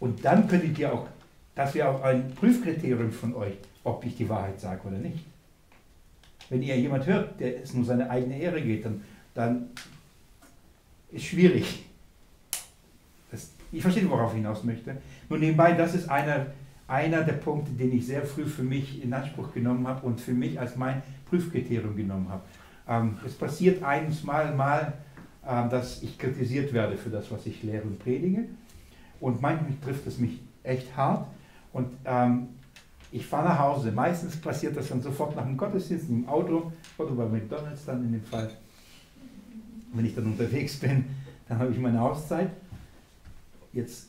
[0.00, 1.06] Und dann könntet ihr auch,
[1.54, 3.54] das wäre auch ein Prüfkriterium von euch,
[3.84, 5.24] ob ich die Wahrheit sage oder nicht.
[6.48, 9.02] Wenn ihr jemand hört, der es nur seine eigene Ehre geht, dann,
[9.34, 9.68] dann
[11.10, 11.86] ist schwierig.
[13.30, 14.96] Das, ich verstehe, worauf ich hinaus möchte.
[15.28, 16.46] Nur nebenbei, das ist einer,
[16.86, 20.32] einer der Punkte, den ich sehr früh für mich in Anspruch genommen habe und für
[20.32, 22.42] mich als mein Prüfkriterium genommen habe.
[22.88, 24.92] Ähm, es passiert eines Mal, mal
[25.46, 28.44] dass ich kritisiert werde für das, was ich lehre und predige.
[29.20, 31.26] Und manchmal trifft es mich echt hart.
[31.72, 32.48] Und ähm,
[33.12, 33.92] ich fahre nach Hause.
[33.92, 38.12] Meistens passiert das dann sofort nach dem Gottesdienst im Auto oder bei McDonalds dann in
[38.12, 38.50] dem Fall.
[39.92, 41.04] Wenn ich dann unterwegs bin,
[41.48, 42.50] dann habe ich meine Auszeit.
[43.72, 44.08] Jetzt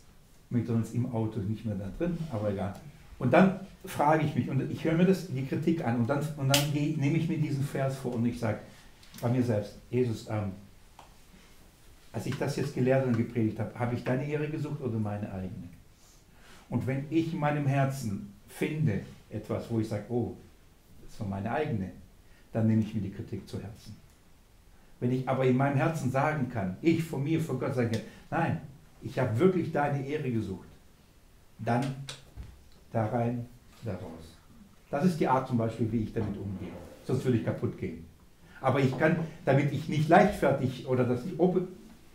[0.50, 2.74] McDonalds im Auto, nicht mehr da drin, aber egal.
[3.20, 6.20] Und dann frage ich mich und ich höre mir das, die Kritik an und dann,
[6.38, 8.60] und dann nehme ich mir diesen Vers vor und ich sage
[9.22, 10.52] bei mir selbst, Jesus, ähm,
[12.18, 15.32] als ich das jetzt gelehrt und gepredigt habe, habe ich deine Ehre gesucht oder meine
[15.32, 15.70] eigene?
[16.68, 20.36] Und wenn ich in meinem Herzen finde etwas, wo ich sage, oh,
[21.06, 21.92] das war meine eigene,
[22.52, 23.96] dann nehme ich mir die Kritik zu Herzen.
[25.00, 28.02] Wenn ich aber in meinem Herzen sagen kann, ich von mir, von Gott sage,
[28.32, 28.62] nein,
[29.04, 30.68] ich habe wirklich deine Ehre gesucht,
[31.60, 31.86] dann
[32.92, 33.46] da rein,
[33.86, 34.36] da raus.
[34.90, 36.72] Das ist die Art zum Beispiel, wie ich damit umgehe.
[37.04, 38.08] Sonst würde ich kaputt gehen.
[38.60, 41.40] Aber ich kann, damit ich nicht leichtfertig oder dass ich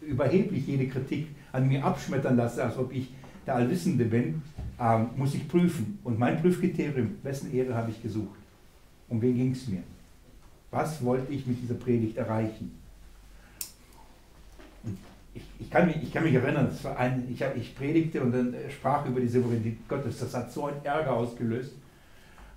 [0.07, 3.13] überheblich jede Kritik an mir abschmettern lasse, als ob ich
[3.47, 4.43] der Allwissende bin,
[4.81, 5.99] ähm, muss ich prüfen.
[6.05, 8.39] Und mein Prüfkriterium, wessen Ehre habe ich gesucht?
[9.09, 9.83] Um wen ging es mir?
[10.71, 12.79] Was wollte ich mit dieser Predigt erreichen?
[15.35, 19.07] Ich, ich, kann mich, ich kann mich erinnern, ein, ich, ich, predigte und dann sprach
[19.07, 20.19] über die Souveränität Gottes.
[20.19, 21.73] Das hat so einen Ärger ausgelöst.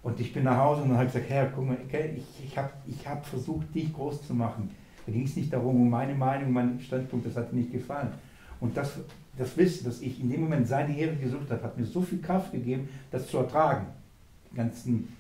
[0.04, 3.08] Und ich bin nach Hause und habe gesagt, Herr, guck mal, ich, ich habe ich
[3.08, 4.70] hab versucht, dich groß zu machen.
[5.06, 8.10] Da ging es nicht darum, um meine Meinung, meinen Standpunkt, das hat mir nicht gefallen.
[8.60, 8.94] Und das,
[9.38, 12.22] das Wissen, dass ich in dem Moment seine Ehre gesucht habe, hat mir so viel
[12.22, 13.86] Kraft gegeben, das zu ertragen.
[14.52, 15.14] Die ganzen,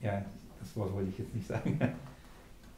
[0.00, 0.24] ja,
[0.60, 1.78] das Wort wollte ich jetzt nicht sagen.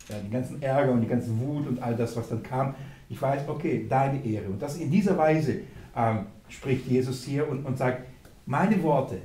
[0.09, 2.75] Ja, die ganzen Ärger und die ganze Wut und all das, was dann kam.
[3.09, 4.47] Ich weiß, okay, deine Ehre.
[4.47, 5.61] Und das in dieser Weise
[5.95, 8.07] ähm, spricht Jesus hier und, und sagt,
[8.45, 9.19] meine Worte,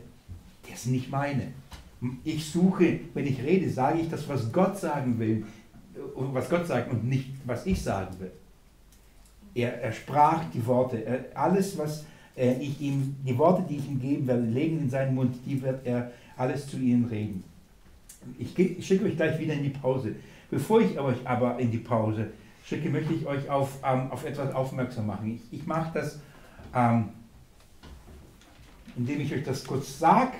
[0.69, 1.47] das sind nicht meine.
[2.23, 5.45] Ich suche, wenn ich rede, sage ich das, was Gott sagen will,
[6.15, 8.31] was Gott sagt und nicht, was ich sagen will.
[9.53, 11.05] Er, er sprach die Worte.
[11.05, 14.89] Er, alles, was äh, ich ihm, die Worte, die ich ihm geben werde, legen in
[14.89, 17.43] seinen Mund, die wird er alles zu ihnen reden.
[18.37, 20.15] Ich, ich schicke euch gleich wieder in die Pause.
[20.49, 22.27] Bevor ich euch aber in die Pause
[22.65, 25.35] schicke, möchte ich euch auf, ähm, auf etwas aufmerksam machen.
[25.35, 26.19] Ich, ich mache das,
[26.73, 27.09] ähm,
[28.97, 30.33] indem ich euch das kurz sage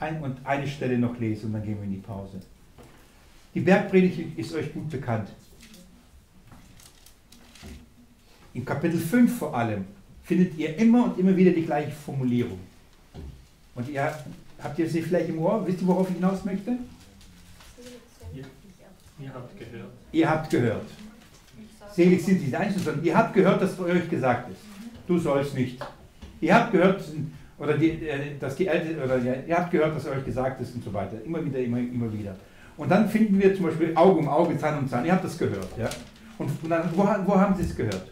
[0.00, 2.40] ein, und eine Stelle noch lese und dann gehen wir in die Pause.
[3.54, 5.28] Die Bergpredigt ist euch gut bekannt.
[8.54, 9.84] Im Kapitel 5 vor allem
[10.24, 12.58] findet ihr immer und immer wieder die gleiche Formulierung.
[13.74, 14.12] Und ihr
[14.62, 15.66] habt ihr sie vielleicht im Ohr?
[15.66, 16.76] Wisst ihr, worauf ich hinaus möchte?
[18.34, 18.44] Ihr,
[19.18, 19.92] ihr habt gehört.
[20.12, 20.86] Ihr habt gehört.
[21.92, 24.60] Selig sind die Einzelnen, sondern ihr habt gehört, dass euch gesagt ist.
[25.06, 25.84] Du sollst nicht.
[26.40, 27.02] Ihr habt gehört,
[27.60, 30.82] oder die, äh, dass die Eltern, oder ihr habt gehört, dass euch gesagt ist und
[30.82, 31.22] so weiter.
[31.24, 32.34] Immer wieder, immer, immer wieder.
[32.76, 35.04] Und dann finden wir zum Beispiel Auge um Auge, Zahn um Zahn.
[35.04, 35.68] Ihr habt das gehört.
[35.78, 35.90] Ja?
[36.38, 38.10] Und, dann, wo, wo haben sie es gehört?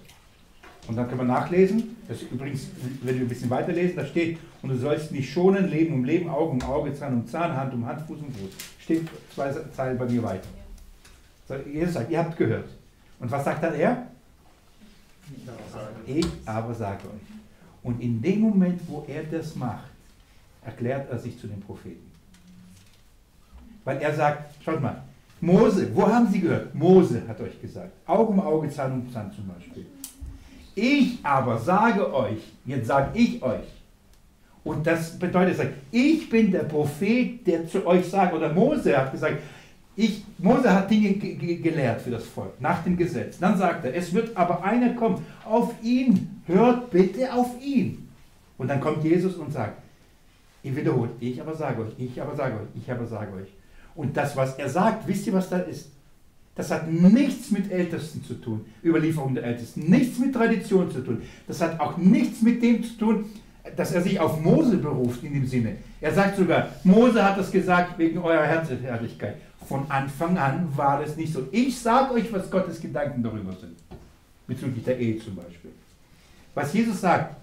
[0.87, 1.97] Und dann können wir nachlesen.
[2.07, 2.69] Das übrigens,
[3.03, 6.29] wenn wir ein bisschen weiterlesen, da steht, und du sollst mich schonen, Leben um Leben,
[6.29, 8.51] Auge um Auge, Zahn um Zahn, Hand um Hand, Fuß um Fuß.
[8.81, 10.49] Steht zwei Zeilen bei mir weiter.
[11.47, 12.69] So, Jesus sagt, ihr habt gehört.
[13.19, 14.07] Und was sagt dann er?
[16.07, 17.38] Ich aber sage euch.
[17.89, 19.89] Und in dem Moment, wo er das macht,
[20.63, 22.07] erklärt er sich zu den Propheten.
[23.83, 25.03] Weil er sagt, schaut mal,
[25.41, 26.75] Mose, wo haben Sie gehört?
[26.75, 27.93] Mose hat euch gesagt.
[28.07, 29.87] Auge um Auge, Zahn um Zahn zum Beispiel.
[30.75, 33.65] Ich aber sage euch, jetzt sage ich euch,
[34.65, 35.59] und das bedeutet,
[35.91, 39.39] ich bin der Prophet, der zu euch sagt, oder Mose hat gesagt,
[39.97, 43.39] ich, Mose hat Dinge gelehrt für das Volk, nach dem Gesetz.
[43.39, 48.09] Dann sagt er, es wird aber einer kommen, auf ihn, hört bitte auf ihn.
[48.57, 49.81] Und dann kommt Jesus und sagt,
[50.63, 53.49] ihr wiederholt, ich aber sage euch, ich aber sage euch, ich aber sage euch.
[53.95, 55.91] Und das, was er sagt, wisst ihr, was da ist?
[56.55, 61.23] Das hat nichts mit Ältesten zu tun, Überlieferung der Ältesten, nichts mit Tradition zu tun.
[61.47, 63.27] Das hat auch nichts mit dem zu tun,
[63.77, 65.77] dass er sich auf Mose beruft in dem Sinne.
[66.01, 69.37] Er sagt sogar, Mose hat das gesagt wegen eurer Herzlichkeit.
[69.69, 71.47] Von Anfang an war das nicht so.
[71.53, 73.77] Ich sage euch, was Gottes Gedanken darüber sind.
[74.49, 75.71] Bezüglich der Ehe zum Beispiel.
[76.55, 77.37] Was Jesus sagt,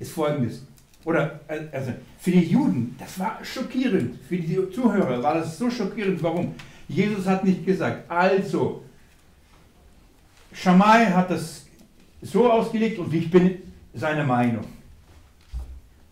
[0.00, 0.62] ist folgendes.
[1.04, 4.18] Oder äh, also für die Juden, das war schockierend.
[4.28, 6.20] Für die Zuhörer war das so schockierend.
[6.22, 6.54] Warum?
[6.88, 8.82] Jesus hat nicht gesagt, also,
[10.52, 11.66] Schamai hat das
[12.20, 13.58] so ausgelegt und ich bin
[13.94, 14.64] seiner Meinung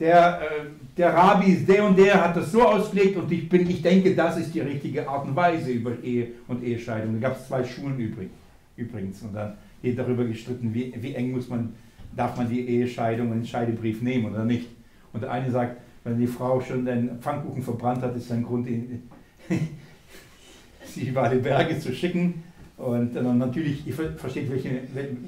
[0.03, 0.65] der, äh,
[0.97, 4.37] der Rabbi, der und der hat das so ausgelegt und ich, bin, ich denke, das
[4.37, 7.21] ist die richtige Art und Weise über Ehe und Ehescheidung.
[7.21, 8.29] Da gab es zwei Schulen übrig,
[8.77, 11.75] übrigens und dann wird darüber gestritten, wie, wie eng muss man,
[12.17, 14.69] darf man die Ehescheidung und den Scheidebrief nehmen oder nicht.
[15.13, 18.69] Und der eine sagt, wenn die Frau schon den Pfannkuchen verbrannt hat, ist ein Grund,
[20.85, 22.43] sie über alle Berge zu schicken.
[22.77, 24.71] Und dann natürlich, ihr versteht, welche,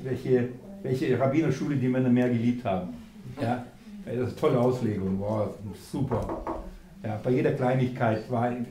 [0.02, 0.48] welche,
[0.82, 2.88] welche Rabbinerschule die Männer mehr geliebt haben.
[3.40, 3.64] Ja,
[4.04, 5.54] das ist eine tolle Auslegung, wow,
[5.90, 6.60] super.
[7.02, 8.24] Ja, bei jeder Kleinigkeit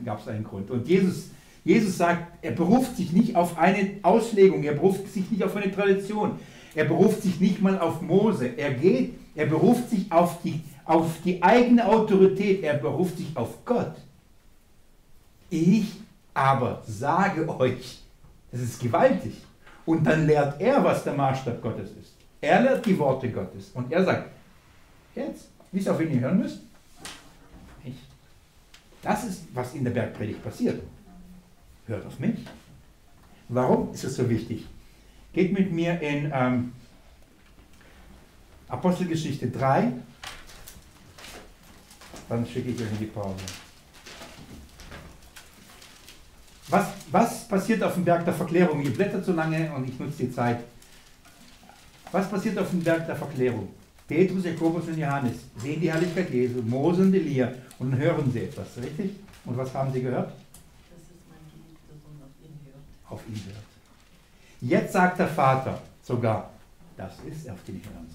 [0.04, 0.70] gab es einen Grund.
[0.70, 1.30] Und Jesus,
[1.64, 5.72] Jesus sagt, er beruft sich nicht auf eine Auslegung, er beruft sich nicht auf eine
[5.72, 6.38] Tradition,
[6.74, 11.06] er beruft sich nicht mal auf Mose, er geht, er beruft sich auf die, auf
[11.24, 13.94] die eigene Autorität, er beruft sich auf Gott.
[15.48, 15.92] Ich
[16.34, 18.02] aber sage euch,
[18.52, 19.34] das ist gewaltig.
[19.86, 22.14] Und dann lehrt er, was der Maßstab Gottes ist.
[22.40, 23.70] Er lehrt die Worte Gottes.
[23.74, 24.30] Und er sagt,
[25.14, 25.48] Jetzt.
[25.70, 26.60] Wisst ihr, auf wen ihr hören müsst?
[27.84, 27.94] Ich.
[29.02, 30.82] Das ist, was in der Bergpredigt passiert.
[31.86, 32.36] Hört auf mich.
[33.48, 34.66] Warum ist es so wichtig?
[35.32, 36.72] Geht mit mir in ähm,
[38.68, 39.92] Apostelgeschichte 3.
[42.28, 43.44] Dann schicke ich euch in die Pause.
[46.68, 48.82] Was, was passiert auf dem Berg der Verklärung?
[48.82, 50.64] Ihr blättert so lange und ich nutze die Zeit.
[52.10, 53.68] Was passiert auf dem Berg der Verklärung?
[54.06, 58.76] Petrus, Jakobus und Johannes sehen die Herrlichkeit Jesu, Mose und Elia und hören sie etwas,
[58.76, 59.16] richtig?
[59.44, 60.28] Und was haben sie gehört?
[60.28, 62.84] Das ist mein Geliebter Sohn, auf ihn hört.
[63.08, 63.64] Auf ihn hört.
[64.60, 66.50] Jetzt sagt der Vater sogar,
[66.96, 68.06] das ist, auf den ich hören.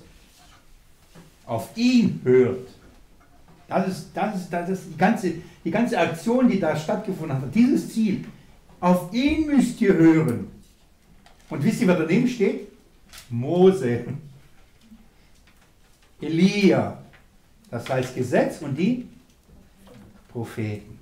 [1.45, 2.67] Auf ihn hört.
[3.67, 5.33] Das ist, das ist, das ist die, ganze,
[5.63, 7.53] die ganze Aktion, die da stattgefunden hat.
[7.53, 8.25] Dieses Ziel.
[8.79, 10.47] Auf ihn müsst ihr hören.
[11.49, 12.67] Und wisst ihr, wer daneben steht?
[13.29, 14.05] Mose.
[16.21, 16.97] Elia,
[17.71, 19.07] das heißt Gesetz und die
[20.31, 20.98] Propheten.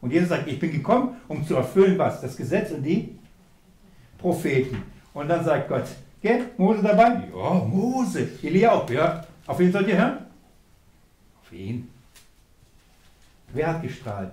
[0.00, 2.20] Und Jesus sagt, ich bin gekommen, um zu erfüllen was?
[2.20, 3.18] Das Gesetz und die
[4.18, 4.82] Propheten.
[5.12, 5.84] Und dann sagt Gott,
[6.22, 7.28] gell, Mose dabei?
[7.34, 8.28] Ja, Mose.
[8.42, 9.26] Elia auch, ja.
[9.46, 10.18] Auf wen sollt ihr hören?
[11.42, 11.88] Auf ihn.
[13.52, 14.30] Wer hat gestrahlt?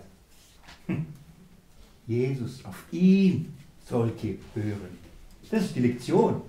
[0.86, 1.05] Hm.
[2.05, 3.53] Jesus, auf ihn
[3.86, 4.97] sollt ihr hören.
[5.49, 6.41] Das ist die Lektion.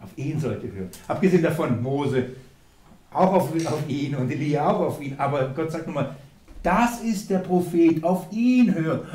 [0.00, 0.90] Auf ihn sollt ihr hören.
[1.08, 2.30] Abgesehen davon, Mose
[3.12, 5.18] auch auf, auf ihn und Elia auch auf ihn.
[5.18, 6.16] Aber Gott sagt nochmal,
[6.66, 9.06] das ist der Prophet, auf ihn hören.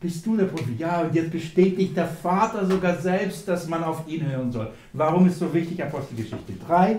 [0.00, 0.78] Bist du der Prophet?
[0.78, 4.72] Ja, und jetzt bestätigt der Vater sogar selbst, dass man auf ihn hören soll.
[4.94, 6.98] Warum ist so wichtig Apostelgeschichte 3?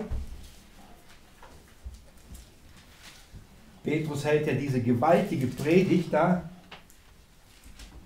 [3.83, 6.47] Petrus hält ja diese gewaltige Predigt da,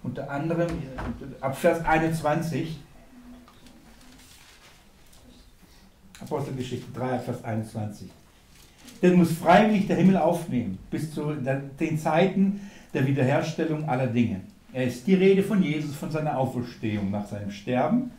[0.03, 0.69] unter anderem
[1.41, 2.79] ab Vers 21.
[6.21, 8.09] Apostelgeschichte 3, Vers 21.
[9.01, 11.33] Denn muss freiwillig der Himmel aufnehmen, bis zu
[11.79, 12.61] den Zeiten
[12.93, 14.41] der Wiederherstellung aller Dinge.
[14.73, 18.11] Er ist die Rede von Jesus, von seiner Auferstehung nach seinem Sterben,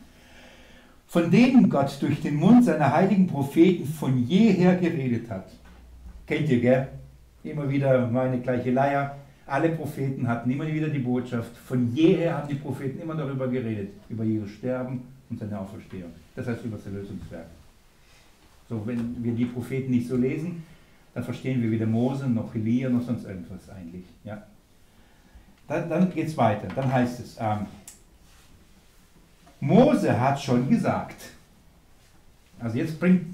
[1.07, 5.49] von denen Gott durch den Mund seiner heiligen Propheten von jeher geredet hat.
[6.27, 6.87] Kennt ihr, gell?
[7.43, 9.15] Immer wieder meine gleiche Leier.
[9.45, 11.55] Alle Propheten hatten immer wieder die Botschaft.
[11.57, 16.11] Von jeher haben die Propheten immer darüber geredet, über Jesus Sterben und seine Auferstehung.
[16.35, 17.47] Das heißt über das Erlösungswerk.
[18.69, 20.63] So, wenn wir die Propheten nicht so lesen,
[21.13, 24.05] dann verstehen wir weder Mose noch Elia noch sonst irgendwas eigentlich.
[24.23, 24.43] Ja?
[25.67, 26.67] Dann, dann geht es weiter.
[26.75, 27.65] Dann heißt es, ähm,
[29.59, 31.31] Mose hat schon gesagt,
[32.59, 33.25] also jetzt bringt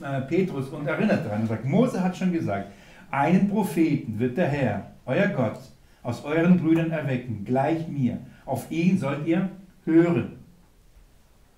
[0.00, 2.72] äh, Petrus und erinnert daran und sagt, Mose hat schon gesagt,
[3.10, 5.58] einen Propheten wird der Herr euer Gott,
[6.02, 8.18] aus euren Brüdern erwecken, gleich mir.
[8.44, 9.48] Auf ihn sollt ihr
[9.84, 10.36] hören.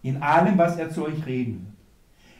[0.02, 1.69] In allem, was er zu euch reden wird.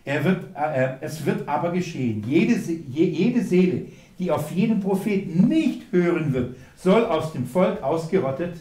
[0.05, 3.87] Er wird äh, es wird aber geschehen, jede, jede Seele,
[4.19, 8.61] die auf jeden Propheten nicht hören wird, soll aus dem Volk ausgerottet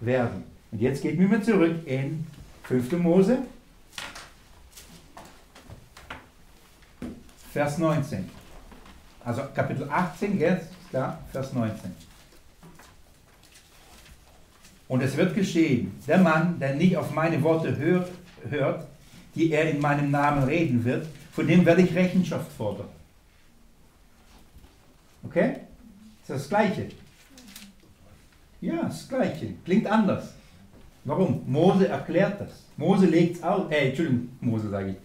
[0.00, 0.44] werden.
[0.70, 2.26] Und jetzt geht mir zurück in
[2.64, 2.92] 5.
[2.92, 3.38] Mose,
[7.52, 8.28] Vers 19.
[9.24, 11.94] Also Kapitel 18, jetzt, da, Vers 19.
[14.88, 18.10] Und es wird geschehen, der Mann, der nicht auf meine Worte hört,
[18.50, 18.86] hört,
[19.34, 22.88] die er in meinem Namen reden wird, von dem werde ich Rechenschaft fordern.
[25.24, 25.56] Okay?
[26.22, 26.88] Ist das Gleiche?
[28.60, 29.54] Ja, das Gleiche.
[29.64, 30.34] Klingt anders.
[31.04, 31.42] Warum?
[31.46, 32.64] Mose erklärt das.
[32.76, 33.70] Mose legt es aus.
[33.70, 34.96] Äh, Entschuldigung, Mose sage ich.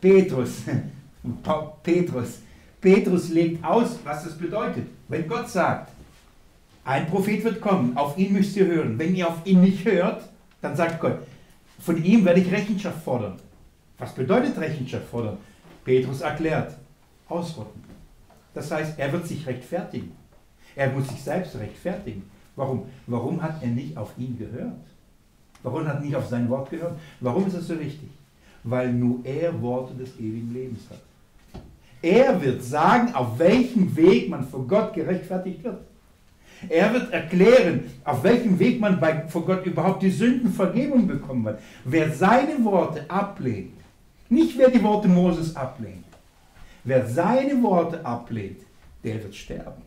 [0.00, 0.62] Petrus.
[1.82, 2.38] Petrus.
[2.80, 4.86] Petrus legt aus, was das bedeutet.
[5.08, 5.92] Wenn Gott sagt,
[6.84, 8.98] ein Prophet wird kommen, auf ihn müsst ihr hören.
[8.98, 10.28] Wenn ihr auf ihn nicht hört,
[10.60, 11.18] dann sagt Gott,
[11.82, 13.36] von ihm werde ich Rechenschaft fordern.
[13.98, 15.36] Was bedeutet Rechenschaft fordern?
[15.84, 16.76] Petrus erklärt,
[17.28, 17.82] ausrotten.
[18.54, 20.12] Das heißt, er wird sich rechtfertigen.
[20.76, 22.22] Er muss sich selbst rechtfertigen.
[22.54, 22.86] Warum?
[23.06, 24.78] Warum hat er nicht auf ihn gehört?
[25.62, 26.98] Warum hat er nicht auf sein Wort gehört?
[27.20, 28.10] Warum ist das so wichtig?
[28.62, 31.00] Weil nur er Worte des ewigen Lebens hat.
[32.00, 35.80] Er wird sagen, auf welchem Weg man vor Gott gerechtfertigt wird.
[36.68, 41.60] Er wird erklären, auf welchem Weg man bei, vor Gott überhaupt die Sündenvergebung bekommen wird.
[41.84, 43.72] Wer seine Worte ablehnt,
[44.28, 46.04] nicht wer die Worte Moses ablehnt,
[46.84, 48.60] wer seine Worte ablehnt,
[49.04, 49.82] der wird sterben.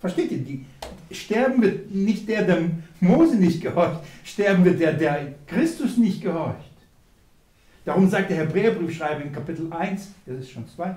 [0.00, 0.38] Versteht ihr?
[0.38, 0.66] Die,
[1.10, 2.58] sterben wird nicht der, der
[3.00, 6.58] Mose nicht gehorcht, sterben wird der, der Christus nicht gehorcht.
[7.84, 10.96] Darum sagt der Hebräerbriefschreiber in Kapitel 1, das ist schon 2,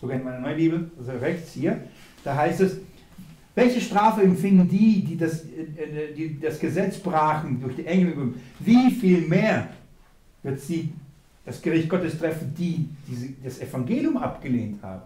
[0.00, 1.80] sogar in meiner neuen Bibel, also rechts hier,
[2.24, 2.78] da heißt es,
[3.56, 8.34] welche Strafe empfingen die, die das, äh, die das Gesetz brachen durch die Engel?
[8.60, 9.68] Wie viel mehr
[10.42, 10.92] wird sie
[11.44, 15.02] das Gericht Gottes treffen, die, die das Evangelium abgelehnt haben?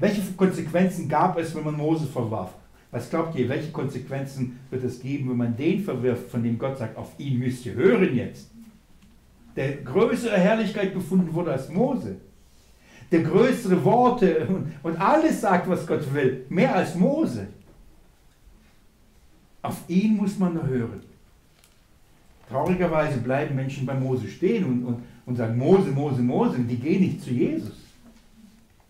[0.00, 2.52] Welche Konsequenzen gab es, wenn man Mose verwarf?
[2.90, 6.76] Was glaubt ihr, welche Konsequenzen wird es geben, wenn man den verwirft, von dem Gott
[6.76, 8.50] sagt, auf ihn müsst ihr hören jetzt?
[9.54, 12.16] Der größere Herrlichkeit gefunden wurde als Mose
[13.10, 14.48] der größere Worte
[14.82, 17.46] und alles sagt, was Gott will, mehr als Mose.
[19.62, 21.02] Auf ihn muss man nur hören.
[22.48, 27.00] Traurigerweise bleiben Menschen bei Mose stehen und, und, und sagen, Mose, Mose, Mose, die gehen
[27.00, 27.74] nicht zu Jesus.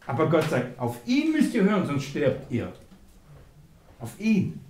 [0.06, 2.72] Aber Gott sagt, auf ihn müsst ihr hören, sonst sterbt ihr.
[3.98, 4.60] Auf ihn.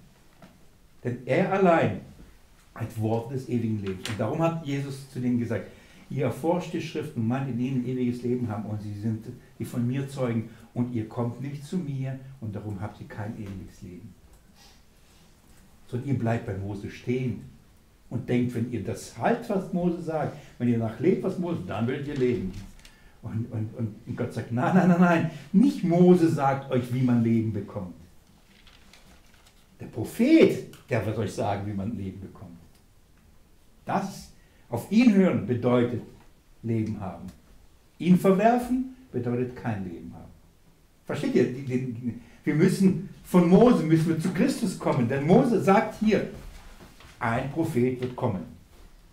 [1.03, 2.01] Denn er allein
[2.75, 4.09] hat Wort des ewigen Lebens.
[4.09, 5.67] Und darum hat Jesus zu denen gesagt,
[6.09, 9.27] Ihr erforscht die Schriften in ihnen ewiges Leben haben und sie sind
[9.59, 13.35] die von mir zeugen und ihr kommt nicht zu mir und darum habt ihr kein
[13.37, 14.15] ewiges Leben.
[15.89, 17.43] Sondern ihr bleibt bei Mose stehen
[18.09, 21.87] und denkt, wenn ihr das halt, was Mose sagt, wenn ihr nachlebt, was Mose, dann
[21.89, 22.53] werdet ihr leben.
[23.23, 23.71] Und, und,
[24.07, 27.95] und Gott sagt, nein, nein, nein, nein, nicht Mose sagt euch, wie man Leben bekommt.
[29.81, 32.57] Der Prophet, der wird euch sagen, wie man Leben bekommt.
[33.85, 34.31] Das
[34.69, 36.03] auf ihn hören bedeutet
[36.63, 37.27] Leben haben.
[37.99, 40.31] Ihn verwerfen bedeutet kein Leben haben.
[41.07, 41.47] Versteht ihr?
[42.45, 45.09] Wir müssen von Mose müssen wir zu Christus kommen.
[45.09, 46.29] Denn Mose sagt hier,
[47.19, 48.43] ein Prophet wird kommen.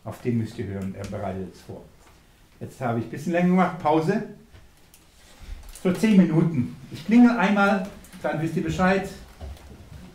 [0.04, 0.94] Auf den müsst ihr hören.
[0.98, 1.84] Er bereitet es vor.
[2.60, 3.80] Jetzt habe ich ein bisschen länger gemacht.
[3.80, 4.24] Pause.
[5.84, 6.76] So zehn Minuten.
[6.92, 7.88] Ich klingel einmal,
[8.22, 9.10] dann wisst ihr Bescheid.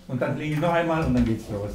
[0.07, 1.72] Und dann klingel ich noch einmal und dann geht's los.